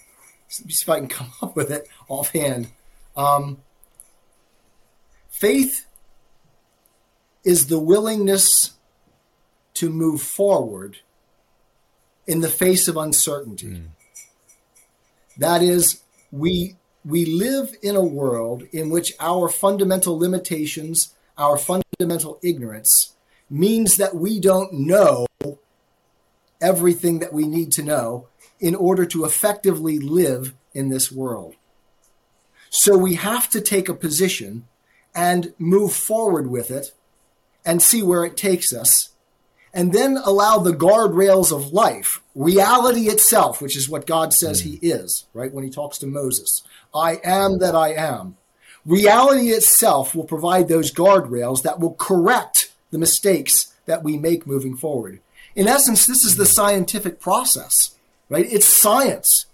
see 0.47 0.65
if 0.67 0.89
I 0.89 0.99
can 0.99 1.07
come 1.09 1.31
up 1.41 1.55
with 1.55 1.71
it 1.71 1.87
offhand. 2.07 2.69
Um, 3.15 3.59
faith 5.29 5.85
is 7.43 7.67
the 7.67 7.79
willingness 7.79 8.71
to 9.75 9.89
move 9.89 10.21
forward 10.21 10.97
in 12.27 12.41
the 12.41 12.49
face 12.49 12.87
of 12.87 12.97
uncertainty. 12.97 13.67
Mm. 13.67 13.87
That 15.37 15.63
is 15.63 16.01
we 16.31 16.75
we 17.05 17.25
live 17.25 17.75
in 17.81 17.95
a 17.95 18.03
world 18.03 18.63
in 18.71 18.89
which 18.89 19.13
our 19.19 19.47
fundamental 19.47 20.17
limitations, 20.17 21.13
our 21.37 21.57
fundamental 21.57 22.39
ignorance, 22.43 23.15
means 23.49 23.97
that 23.97 24.15
we 24.15 24.39
don't 24.39 24.73
know 24.73 25.25
everything 26.61 27.19
that 27.19 27.33
we 27.33 27.47
need 27.47 27.71
to 27.71 27.83
know 27.83 28.27
in 28.59 28.75
order 28.75 29.05
to 29.05 29.23
effectively 29.23 29.97
live 29.97 30.53
in 30.73 30.89
this 30.89 31.11
world. 31.11 31.55
So 32.69 32.97
we 32.97 33.15
have 33.15 33.49
to 33.51 33.61
take 33.61 33.89
a 33.89 33.93
position 33.93 34.67
and 35.15 35.53
move 35.57 35.93
forward 35.93 36.51
with 36.51 36.69
it 36.69 36.91
and 37.65 37.81
see 37.81 38.03
where 38.03 38.25
it 38.25 38.37
takes 38.37 38.73
us 38.73 39.08
and 39.73 39.93
then 39.93 40.17
allow 40.17 40.57
the 40.57 40.73
guardrails 40.73 41.55
of 41.55 41.71
life, 41.71 42.21
reality 42.35 43.07
itself, 43.07 43.61
which 43.61 43.77
is 43.77 43.89
what 43.89 44.07
God 44.07 44.33
says 44.33 44.61
hmm. 44.61 44.69
He 44.69 44.75
is, 44.77 45.25
right? 45.33 45.53
When 45.53 45.63
He 45.63 45.69
talks 45.69 45.97
to 45.99 46.07
Moses, 46.07 46.63
I 46.93 47.19
am 47.23 47.59
that 47.59 47.75
I 47.75 47.93
am. 47.93 48.37
Reality 48.85 49.49
itself 49.49 50.15
will 50.15 50.23
provide 50.23 50.67
those 50.67 50.93
guardrails 50.93 51.61
that 51.63 51.79
will 51.79 51.93
correct 51.93 52.71
the 52.91 52.97
mistakes 52.97 53.73
that 53.85 54.03
we 54.03 54.17
make 54.17 54.47
moving 54.47 54.75
forward. 54.75 55.19
In 55.55 55.67
essence, 55.67 56.05
this 56.05 56.23
is 56.23 56.35
the 56.35 56.45
hmm. 56.45 56.51
scientific 56.51 57.19
process, 57.19 57.95
right? 58.29 58.51
It's 58.51 58.67
science. 58.67 59.45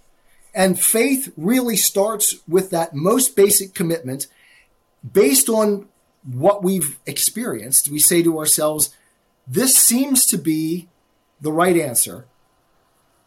And 0.53 0.79
faith 0.79 1.33
really 1.35 1.75
starts 1.75 2.35
with 2.47 2.69
that 2.69 2.95
most 2.95 3.35
basic 3.35 3.73
commitment 3.73 4.27
based 5.11 5.49
on 5.49 5.89
what 6.23 6.63
we've 6.63 6.97
experienced. 7.05 7.89
We 7.89 7.99
say 7.99 8.23
to 8.23 8.39
ourselves, 8.39 8.95
this 9.47 9.75
seems 9.75 10.25
to 10.27 10.37
be 10.37 10.87
the 11.39 11.51
right 11.51 11.77
answer. 11.77 12.25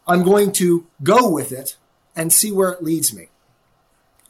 I'm 0.06 0.22
going 0.22 0.52
to 0.52 0.86
go 1.02 1.30
with 1.30 1.52
it 1.52 1.76
and 2.16 2.32
see 2.32 2.50
where 2.50 2.70
it 2.70 2.82
leads 2.82 3.14
me. 3.14 3.28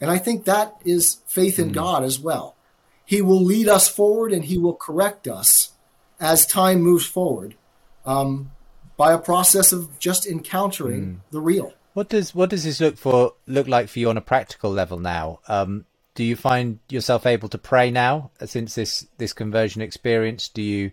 And 0.00 0.10
I 0.10 0.18
think 0.18 0.44
that 0.44 0.74
is 0.84 1.18
faith 1.26 1.58
in 1.58 1.70
mm. 1.70 1.74
God 1.74 2.04
as 2.04 2.18
well. 2.18 2.56
He 3.04 3.22
will 3.22 3.42
lead 3.42 3.68
us 3.68 3.88
forward 3.88 4.32
and 4.32 4.44
he 4.44 4.58
will 4.58 4.74
correct 4.74 5.26
us 5.26 5.72
as 6.20 6.46
time 6.46 6.82
moves 6.82 7.06
forward 7.06 7.56
um, 8.04 8.50
by 8.96 9.12
a 9.12 9.18
process 9.18 9.72
of 9.72 9.98
just 9.98 10.26
encountering 10.26 11.04
mm. 11.04 11.18
the 11.30 11.40
real. 11.40 11.72
What 11.94 12.08
does 12.08 12.34
what 12.34 12.50
does 12.50 12.64
this 12.64 12.80
look 12.80 12.96
for 12.96 13.34
look 13.46 13.66
like 13.66 13.88
for 13.88 13.98
you 13.98 14.10
on 14.10 14.16
a 14.16 14.20
practical 14.20 14.70
level 14.70 15.00
now? 15.00 15.40
Um, 15.48 15.84
do 16.14 16.22
you 16.22 16.36
find 16.36 16.78
yourself 16.88 17.26
able 17.26 17.48
to 17.48 17.58
pray 17.58 17.90
now 17.90 18.30
since 18.44 18.74
this 18.74 19.06
this 19.16 19.32
conversion 19.32 19.82
experience? 19.82 20.48
Do 20.48 20.62
you 20.62 20.92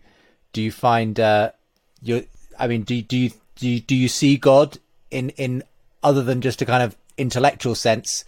do 0.56 0.62
you 0.62 0.72
find 0.72 1.20
uh, 1.20 1.52
you? 2.02 2.26
I 2.58 2.68
mean, 2.68 2.84
do 2.84 3.02
do 3.02 3.18
you 3.18 3.32
do 3.56 3.68
you, 3.68 3.82
do 3.82 3.94
you 3.94 4.08
see 4.08 4.38
God 4.38 4.80
in 5.12 5.32
in 5.32 5.64
other 6.02 6.24
than 6.24 6.40
just 6.40 6.62
a 6.62 6.66
kind 6.66 6.82
of 6.82 6.96
intellectual 7.18 7.76
sense 7.76 8.24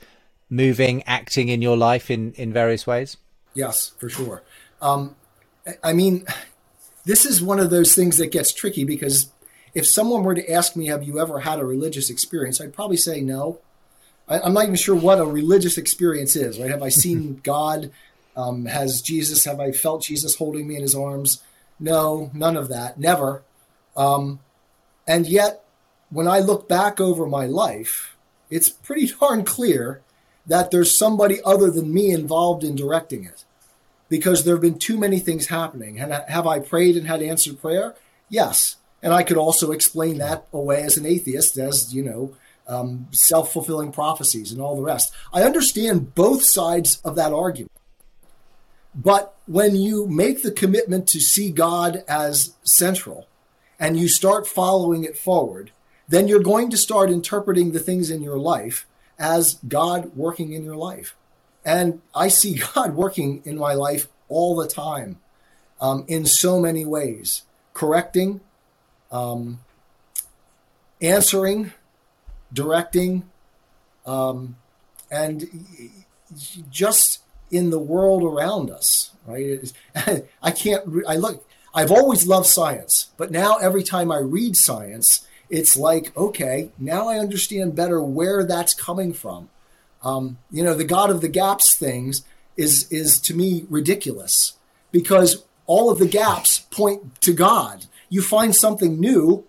moving, 0.50 1.04
acting 1.04 1.48
in 1.48 1.62
your 1.62 1.78
life 1.78 2.12
in, 2.12 2.34
in 2.34 2.52
various 2.52 2.86
ways? 2.86 3.16
Yes, 3.54 3.94
for 3.98 4.10
sure. 4.10 4.44
Um, 4.82 5.16
I 5.82 5.94
mean, 5.94 6.26
this 7.06 7.26
is 7.26 7.42
one 7.42 7.60
of 7.60 7.70
those 7.70 7.96
things 7.96 8.18
that 8.18 8.28
gets 8.28 8.54
tricky 8.54 8.84
because 8.84 9.32
if 9.74 9.88
someone 9.88 10.24
were 10.24 10.36
to 10.36 10.52
ask 10.52 10.76
me, 10.76 10.88
Have 10.88 11.04
you 11.04 11.22
ever 11.22 11.40
had 11.40 11.60
a 11.60 11.66
religious 11.66 12.10
experience? 12.10 12.60
I'd 12.60 12.74
probably 12.74 12.98
say 12.98 13.22
no. 13.22 13.60
I, 14.28 14.40
am 14.46 14.54
not 14.54 14.63
even 14.63 14.76
sure 14.76 14.98
what 14.98 15.20
a 15.20 15.26
religious 15.26 15.78
experience 15.78 16.36
is, 16.36 16.60
right? 16.60 16.70
Have 16.70 16.84
I 16.84 16.90
seen 16.90 17.40
God? 17.44 17.90
Um, 18.36 18.66
has 18.66 19.02
Jesus, 19.02 19.46
have 19.46 19.62
I 19.62 19.72
felt 19.72 20.04
Jesus 20.04 20.36
holding 20.36 20.68
me 20.68 20.76
in 20.76 20.82
his 20.82 20.94
arms? 20.94 21.42
No, 21.80 22.32
none 22.34 22.58
of 22.58 22.70
that. 22.70 23.00
Never. 23.00 23.44
Um, 23.96 24.40
and 25.08 25.28
yet, 25.28 25.63
when 26.10 26.28
I 26.28 26.40
look 26.40 26.68
back 26.68 27.00
over 27.00 27.26
my 27.26 27.46
life, 27.46 28.16
it's 28.50 28.70
pretty 28.70 29.08
darn 29.20 29.44
clear 29.44 30.02
that 30.46 30.72
there's 30.72 30.98
somebody 30.98 31.42
other 31.44 31.70
than 31.70 31.94
me 31.94 32.12
involved 32.12 32.63
in 32.63 32.76
directing 32.76 33.26
it 33.26 33.44
because 34.10 34.44
there 34.44 34.56
have 34.56 34.62
been 34.62 34.80
too 34.80 34.98
many 34.98 35.20
things 35.20 35.48
happening. 35.48 36.00
And 36.00 36.13
have 36.13 36.48
I 36.48 36.60
prayed 36.60 36.96
and 36.96 37.08
had 37.08 37.22
answered 37.22 37.62
prayer? 37.62 37.96
Yes. 38.30 38.78
And 39.04 39.13
I 39.13 39.24
could 39.24 39.38
also 39.38 39.72
explain 39.72 40.18
that 40.18 40.48
away 40.54 40.82
as 40.82 40.98
an 40.98 41.06
atheist, 41.06 41.58
as, 41.58 41.94
you 41.94 42.04
know, 42.04 42.36
um, 42.68 43.08
self 43.12 43.54
fulfilling 43.54 43.92
prophecies 43.92 44.52
and 44.52 44.62
all 44.62 44.76
the 44.76 44.82
rest. 44.82 45.13
I 45.34 45.44
understand 45.44 46.16
both 46.16 46.44
sides 46.44 47.02
of 47.04 47.16
that 47.16 47.34
argument. 47.34 47.72
But 48.97 49.36
when 49.45 49.75
you 49.75 50.07
make 50.07 50.41
the 50.41 50.51
commitment 50.51 51.07
to 51.10 51.19
see 51.19 51.51
God 51.51 52.03
as 52.07 52.55
central 52.63 53.27
and 53.79 53.97
you 53.97 54.07
start 54.07 54.47
following 54.47 55.03
it 55.03 55.15
forward, 55.15 55.71
then 56.07 56.27
you're 56.27 56.39
going 56.39 56.71
to 56.71 56.77
start 56.77 57.12
interpreting 57.12 57.71
the 57.71 57.79
things 57.79 58.10
in 58.10 58.23
your 58.23 58.39
life 58.39 58.88
as 59.19 59.60
God 59.67 60.15
working 60.15 60.51
in 60.53 60.63
your 60.63 60.75
life. 60.75 61.15
And 61.63 62.01
I 62.15 62.27
see 62.29 62.55
God 62.75 62.95
working 62.95 63.41
in 63.45 63.57
my 63.57 63.73
life 63.73 64.07
all 64.29 64.55
the 64.55 64.67
time 64.67 65.19
um, 65.79 66.03
in 66.07 66.25
so 66.25 66.60
many 66.60 66.83
ways 66.83 67.43
correcting, 67.73 68.41
um, 69.12 69.60
answering, 70.99 71.71
directing, 72.51 73.29
um, 74.07 74.55
and 75.12 75.47
just 76.71 77.21
in 77.51 77.69
the 77.69 77.79
world 77.79 78.23
around 78.23 78.69
us, 78.69 79.12
right? 79.25 79.71
I 80.41 80.51
can't, 80.51 80.83
I 81.07 81.15
look, 81.15 81.47
I've 81.73 81.91
always 81.91 82.27
loved 82.27 82.47
science, 82.47 83.12
but 83.17 83.31
now 83.31 83.57
every 83.57 83.83
time 83.83 84.12
I 84.12 84.17
read 84.17 84.55
science, 84.55 85.27
it's 85.49 85.77
like, 85.77 86.15
okay, 86.17 86.71
now 86.77 87.07
I 87.07 87.19
understand 87.19 87.75
better 87.75 88.01
where 88.01 88.43
that's 88.43 88.73
coming 88.73 89.13
from. 89.13 89.49
Um, 90.03 90.38
you 90.51 90.63
know, 90.63 90.73
the 90.73 90.83
God 90.83 91.10
of 91.10 91.21
the 91.21 91.29
gaps 91.29 91.75
things 91.75 92.23
is 92.55 92.91
is 92.91 93.19
to 93.21 93.36
me 93.36 93.65
ridiculous 93.69 94.53
because 94.91 95.43
all 95.65 95.91
of 95.91 95.99
the 95.99 96.07
gaps 96.07 96.60
point 96.60 97.21
to 97.21 97.33
God. 97.33 97.86
You 98.10 98.21
find 98.21 98.55
something 98.55 98.99
new 98.99 99.45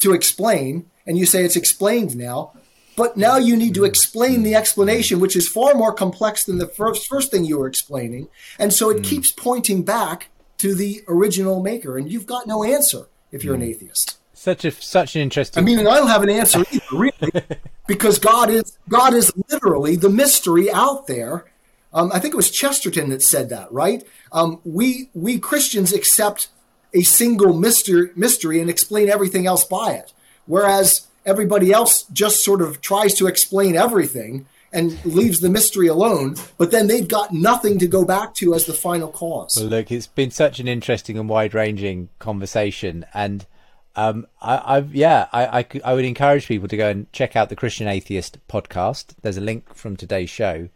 to 0.00 0.12
explain, 0.12 0.90
and 1.06 1.16
you 1.16 1.26
say 1.26 1.44
it's 1.44 1.56
explained 1.56 2.16
now, 2.16 2.52
but 3.00 3.16
now 3.16 3.38
you 3.38 3.56
need 3.56 3.74
to 3.76 3.84
explain 3.84 4.42
the 4.42 4.54
explanation, 4.54 5.20
which 5.20 5.34
is 5.34 5.48
far 5.48 5.72
more 5.72 5.90
complex 5.90 6.44
than 6.44 6.58
the 6.58 6.66
first 6.66 7.08
first 7.08 7.30
thing 7.30 7.46
you 7.46 7.58
were 7.58 7.66
explaining, 7.66 8.28
and 8.58 8.74
so 8.74 8.90
it 8.90 8.98
mm. 8.98 9.04
keeps 9.04 9.32
pointing 9.32 9.84
back 9.84 10.28
to 10.58 10.74
the 10.74 11.02
original 11.08 11.62
maker, 11.62 11.96
and 11.96 12.12
you've 12.12 12.26
got 12.26 12.46
no 12.46 12.62
answer 12.62 13.08
if 13.32 13.42
you're 13.42 13.54
mm. 13.54 13.62
an 13.62 13.68
atheist. 13.70 14.18
Such 14.34 14.66
a 14.66 14.70
such 14.70 15.16
an 15.16 15.22
interesting. 15.22 15.62
I 15.62 15.64
mean, 15.64 15.78
I 15.78 15.96
don't 15.96 16.08
have 16.08 16.22
an 16.22 16.28
answer 16.28 16.58
either, 16.70 16.84
really, 16.92 17.42
because 17.86 18.18
God 18.18 18.50
is 18.50 18.76
God 18.90 19.14
is 19.14 19.32
literally 19.48 19.96
the 19.96 20.10
mystery 20.10 20.70
out 20.70 21.06
there. 21.06 21.46
Um, 21.94 22.10
I 22.12 22.18
think 22.18 22.34
it 22.34 22.36
was 22.36 22.50
Chesterton 22.50 23.08
that 23.08 23.22
said 23.22 23.48
that, 23.48 23.72
right? 23.72 24.04
Um, 24.30 24.60
we 24.62 25.08
we 25.14 25.38
Christians 25.38 25.94
accept 25.94 26.48
a 26.92 27.00
single 27.00 27.58
mystery, 27.58 28.10
mystery 28.14 28.60
and 28.60 28.68
explain 28.68 29.08
everything 29.08 29.46
else 29.46 29.64
by 29.64 29.92
it, 29.92 30.12
whereas 30.44 31.06
everybody 31.24 31.72
else 31.72 32.04
just 32.12 32.44
sort 32.44 32.60
of 32.60 32.80
tries 32.80 33.14
to 33.14 33.26
explain 33.26 33.76
everything 33.76 34.46
and 34.72 35.04
leaves 35.04 35.40
the 35.40 35.48
mystery 35.48 35.88
alone, 35.88 36.36
but 36.56 36.70
then 36.70 36.86
they've 36.86 37.08
got 37.08 37.32
nothing 37.32 37.78
to 37.78 37.88
go 37.88 38.04
back 38.04 38.34
to 38.34 38.54
as 38.54 38.66
the 38.66 38.72
final 38.72 39.08
cause. 39.08 39.56
Well, 39.56 39.66
look, 39.66 39.90
it's 39.90 40.06
been 40.06 40.30
such 40.30 40.60
an 40.60 40.68
interesting 40.68 41.18
and 41.18 41.28
wide 41.28 41.54
ranging 41.54 42.08
conversation. 42.18 43.04
And 43.12 43.46
um, 43.96 44.26
I, 44.40 44.76
have 44.76 44.94
yeah, 44.94 45.26
I, 45.32 45.60
I, 45.60 45.66
I, 45.84 45.94
would 45.94 46.04
encourage 46.04 46.46
people 46.46 46.68
to 46.68 46.76
go 46.76 46.88
and 46.88 47.12
check 47.12 47.34
out 47.34 47.48
the 47.48 47.56
Christian 47.56 47.88
Atheist 47.88 48.38
podcast. 48.48 49.14
There's 49.22 49.36
a 49.36 49.42
link 49.42 49.74
from 49.74 49.96
today's 49.96 50.30
show, 50.30 50.68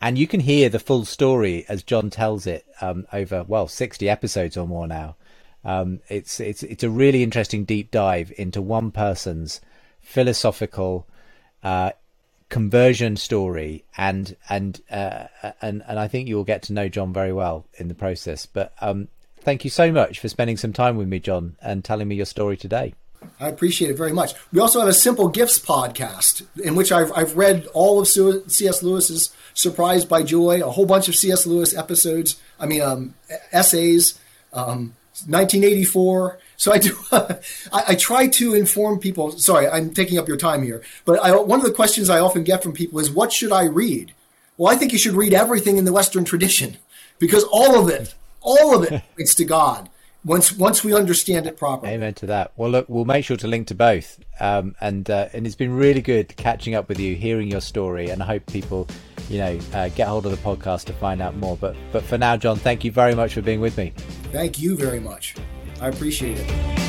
and 0.00 0.16
you 0.16 0.26
can 0.26 0.40
hear 0.40 0.70
the 0.70 0.78
full 0.78 1.04
story 1.04 1.66
as 1.68 1.82
John 1.82 2.08
tells 2.08 2.46
it 2.46 2.64
um, 2.80 3.06
over 3.12 3.44
well 3.46 3.68
sixty 3.68 4.08
episodes 4.08 4.56
or 4.56 4.66
more 4.66 4.86
now. 4.86 5.16
Um, 5.64 6.00
it's 6.08 6.40
it's 6.40 6.62
it's 6.62 6.82
a 6.82 6.90
really 6.90 7.22
interesting 7.22 7.64
deep 7.64 7.90
dive 7.90 8.32
into 8.38 8.62
one 8.62 8.90
person's 8.90 9.60
philosophical 10.04 11.06
uh, 11.62 11.90
conversion 12.48 13.16
story, 13.16 13.84
and 13.96 14.36
and 14.48 14.80
uh, 14.90 15.26
and 15.60 15.82
and 15.86 15.98
I 15.98 16.08
think 16.08 16.28
you 16.28 16.36
will 16.36 16.44
get 16.44 16.62
to 16.64 16.72
know 16.72 16.88
John 16.88 17.12
very 17.12 17.32
well 17.32 17.66
in 17.74 17.88
the 17.88 17.94
process. 17.94 18.46
But 18.46 18.72
um, 18.80 19.08
Thank 19.44 19.62
you 19.62 19.70
so 19.70 19.92
much 19.92 20.20
for 20.20 20.28
spending 20.30 20.56
some 20.56 20.72
time 20.72 20.96
with 20.96 21.06
me, 21.06 21.20
John, 21.20 21.56
and 21.60 21.84
telling 21.84 22.08
me 22.08 22.14
your 22.14 22.24
story 22.24 22.56
today. 22.56 22.94
I 23.38 23.48
appreciate 23.48 23.90
it 23.90 23.96
very 23.96 24.12
much. 24.12 24.32
We 24.52 24.60
also 24.60 24.80
have 24.80 24.88
a 24.88 24.94
Simple 24.94 25.28
Gifts 25.28 25.58
podcast 25.58 26.46
in 26.64 26.74
which 26.74 26.90
I've, 26.90 27.12
I've 27.12 27.36
read 27.36 27.66
all 27.74 28.00
of 28.00 28.08
C.S. 28.08 28.82
Lewis's 28.82 29.34
Surprised 29.52 30.08
by 30.08 30.22
Joy, 30.22 30.62
a 30.62 30.70
whole 30.70 30.86
bunch 30.86 31.08
of 31.08 31.14
C.S. 31.14 31.46
Lewis 31.46 31.76
episodes, 31.76 32.40
I 32.58 32.64
mean, 32.66 32.80
um, 32.80 33.14
essays, 33.52 34.18
um, 34.54 34.94
1984. 35.22 36.38
So 36.56 36.72
I 36.72 36.78
do. 36.78 36.96
I, 37.12 37.36
I, 37.72 37.94
try 37.94 38.26
to 38.28 38.54
inform 38.54 38.98
people. 38.98 39.32
Sorry, 39.32 39.68
I'm 39.68 39.92
taking 39.92 40.18
up 40.18 40.28
your 40.28 40.36
time 40.36 40.62
here, 40.62 40.82
but 41.04 41.20
I, 41.20 41.34
one 41.36 41.60
of 41.60 41.66
the 41.66 41.72
questions 41.72 42.10
I 42.10 42.20
often 42.20 42.42
get 42.44 42.62
from 42.62 42.72
people 42.72 42.98
is, 42.98 43.10
"What 43.10 43.32
should 43.32 43.52
I 43.52 43.64
read?" 43.64 44.12
Well, 44.56 44.72
I 44.72 44.76
think 44.76 44.92
you 44.92 44.98
should 44.98 45.14
read 45.14 45.34
everything 45.34 45.78
in 45.78 45.84
the 45.84 45.92
Western 45.92 46.24
tradition 46.24 46.78
because 47.18 47.44
all 47.44 47.78
of 47.78 47.88
it 47.88 48.14
all 48.40 48.76
of 48.76 48.84
it 48.84 49.02
points 49.16 49.34
to 49.36 49.44
God 49.44 49.88
once 50.24 50.52
once 50.52 50.82
we 50.82 50.94
understand 50.94 51.46
it 51.46 51.56
properly. 51.56 51.92
Amen 51.92 52.14
to 52.14 52.26
that. 52.26 52.52
Well, 52.56 52.70
look, 52.70 52.88
we'll 52.88 53.04
make 53.04 53.24
sure 53.24 53.36
to 53.36 53.46
link 53.46 53.68
to 53.68 53.74
both, 53.74 54.18
um, 54.40 54.74
and 54.80 55.08
uh, 55.10 55.28
and 55.32 55.46
it's 55.46 55.56
been 55.56 55.74
really 55.74 56.00
good 56.00 56.34
catching 56.36 56.74
up 56.74 56.88
with 56.88 56.98
you, 56.98 57.14
hearing 57.14 57.50
your 57.50 57.60
story, 57.60 58.10
and 58.10 58.22
I 58.22 58.26
hope 58.26 58.46
people, 58.46 58.88
you 59.28 59.38
know, 59.38 59.58
uh, 59.72 59.88
get 59.90 60.08
hold 60.08 60.26
of 60.26 60.32
the 60.32 60.38
podcast 60.38 60.84
to 60.86 60.92
find 60.92 61.20
out 61.20 61.36
more. 61.36 61.56
But 61.56 61.76
but 61.92 62.02
for 62.02 62.18
now, 62.18 62.36
John, 62.36 62.56
thank 62.56 62.84
you 62.84 62.92
very 62.92 63.14
much 63.14 63.34
for 63.34 63.42
being 63.42 63.60
with 63.60 63.76
me. 63.76 63.92
Thank 64.32 64.58
you 64.58 64.76
very 64.76 65.00
much. 65.00 65.34
I 65.80 65.88
appreciate 65.88 66.38
it. 66.38 66.83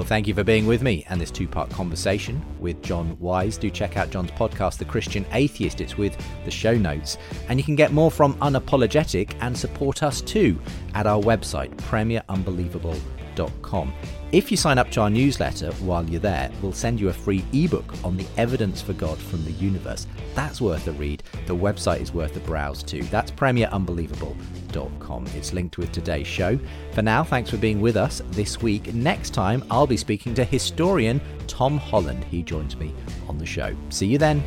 Well, 0.00 0.08
thank 0.08 0.26
you 0.26 0.32
for 0.32 0.42
being 0.42 0.66
with 0.66 0.80
me 0.80 1.04
and 1.10 1.20
this 1.20 1.30
two 1.30 1.46
part 1.46 1.68
conversation 1.68 2.42
with 2.58 2.80
John 2.80 3.18
Wise. 3.18 3.58
Do 3.58 3.68
check 3.68 3.98
out 3.98 4.08
John's 4.08 4.30
podcast, 4.30 4.78
The 4.78 4.86
Christian 4.86 5.26
Atheist. 5.32 5.82
It's 5.82 5.98
with 5.98 6.16
the 6.46 6.50
show 6.50 6.74
notes. 6.74 7.18
And 7.50 7.60
you 7.60 7.64
can 7.64 7.76
get 7.76 7.92
more 7.92 8.10
from 8.10 8.32
Unapologetic 8.36 9.34
and 9.42 9.54
support 9.54 10.02
us 10.02 10.22
too 10.22 10.58
at 10.94 11.06
our 11.06 11.22
website, 11.22 11.76
premierunbelievable.com. 11.76 13.92
If 14.32 14.52
you 14.52 14.56
sign 14.56 14.78
up 14.78 14.92
to 14.92 15.00
our 15.00 15.10
newsletter 15.10 15.72
while 15.80 16.08
you're 16.08 16.20
there, 16.20 16.52
we'll 16.62 16.72
send 16.72 17.00
you 17.00 17.08
a 17.08 17.12
free 17.12 17.44
ebook 17.52 17.92
on 18.04 18.16
the 18.16 18.26
evidence 18.36 18.80
for 18.80 18.92
God 18.92 19.18
from 19.18 19.44
the 19.44 19.50
universe. 19.52 20.06
That's 20.36 20.60
worth 20.60 20.86
a 20.86 20.92
read. 20.92 21.24
The 21.46 21.56
website 21.56 22.00
is 22.00 22.14
worth 22.14 22.36
a 22.36 22.40
browse 22.40 22.84
too. 22.84 23.02
That's 23.04 23.32
premierunbelievable.com. 23.32 25.26
It's 25.34 25.52
linked 25.52 25.78
with 25.78 25.90
today's 25.90 26.28
show. 26.28 26.60
For 26.92 27.02
now, 27.02 27.24
thanks 27.24 27.50
for 27.50 27.56
being 27.56 27.80
with 27.80 27.96
us 27.96 28.22
this 28.26 28.62
week. 28.62 28.94
Next 28.94 29.34
time, 29.34 29.64
I'll 29.68 29.88
be 29.88 29.96
speaking 29.96 30.32
to 30.34 30.44
historian 30.44 31.20
Tom 31.48 31.76
Holland. 31.76 32.22
He 32.22 32.44
joins 32.44 32.76
me 32.76 32.94
on 33.28 33.36
the 33.36 33.46
show. 33.46 33.74
See 33.88 34.06
you 34.06 34.18
then. 34.18 34.44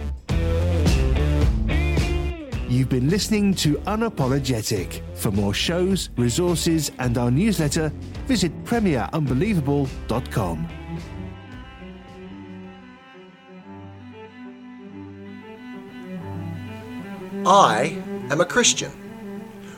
You've 2.70 2.90
been 2.90 3.10
listening 3.10 3.54
to 3.56 3.76
Unapologetic. 3.80 5.02
For 5.16 5.30
more 5.30 5.54
shows, 5.54 6.10
resources, 6.18 6.92
and 6.98 7.18
our 7.20 7.30
newsletter, 7.30 7.92
visit 8.26 8.52
premierunbelievable.com. 8.64 10.68
I 17.46 18.02
am 18.32 18.40
a 18.40 18.46
Christian 18.46 18.92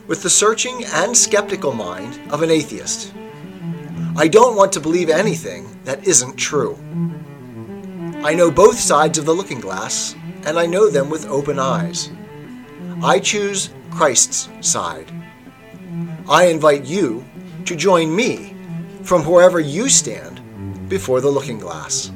with 0.06 0.22
the 0.22 0.30
searching 0.30 0.84
and 0.84 1.16
skeptical 1.16 1.72
mind 1.72 2.20
of 2.30 2.42
an 2.42 2.50
atheist. 2.50 3.12
I 4.16 4.28
don't 4.28 4.56
want 4.56 4.72
to 4.72 4.80
believe 4.80 5.10
anything 5.10 5.66
that 5.84 6.06
isn't 6.06 6.36
true. 6.36 6.78
I 8.22 8.34
know 8.34 8.50
both 8.50 8.78
sides 8.78 9.18
of 9.18 9.26
the 9.26 9.34
looking 9.34 9.60
glass, 9.60 10.14
and 10.46 10.58
I 10.58 10.66
know 10.66 10.88
them 10.88 11.10
with 11.10 11.26
open 11.26 11.58
eyes. 11.58 12.10
I 13.02 13.18
choose 13.18 13.70
Christ's 13.90 14.48
side. 14.60 15.12
I 16.28 16.46
invite 16.46 16.86
you 16.86 17.24
to 17.66 17.76
join 17.76 18.14
me 18.14 18.54
from 19.02 19.24
wherever 19.24 19.60
you 19.60 19.88
stand 19.88 20.40
before 20.88 21.20
the 21.20 21.30
looking 21.30 21.58
glass. 21.58 22.10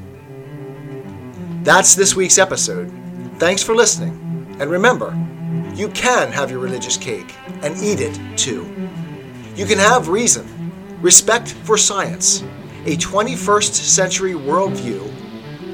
That's 1.63 1.95
this 1.95 2.17
week's 2.17 2.39
episode. 2.39 2.91
Thanks 3.37 3.63
for 3.63 3.75
listening. 3.75 4.57
And 4.61 4.71
remember, 4.71 5.17
you 5.75 5.89
can 5.89 6.31
have 6.33 6.51
your 6.51 6.61
religious 6.61 6.97
cake 6.97 7.35
and 7.63 7.77
eat 7.79 8.01
it 8.01 8.19
too. 8.37 8.65
You 9.57 9.67
can 9.67 9.79
have 9.79 10.09
reason, 10.09 10.47
respect 11.01 11.53
for 11.53 11.77
science, 11.77 12.43
a 12.87 12.97
21st 12.97 13.75
century 13.75 14.33
worldview, 14.33 15.07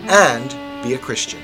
and 0.09 0.83
be 0.83 0.95
a 0.95 0.99
Christian. 0.99 1.41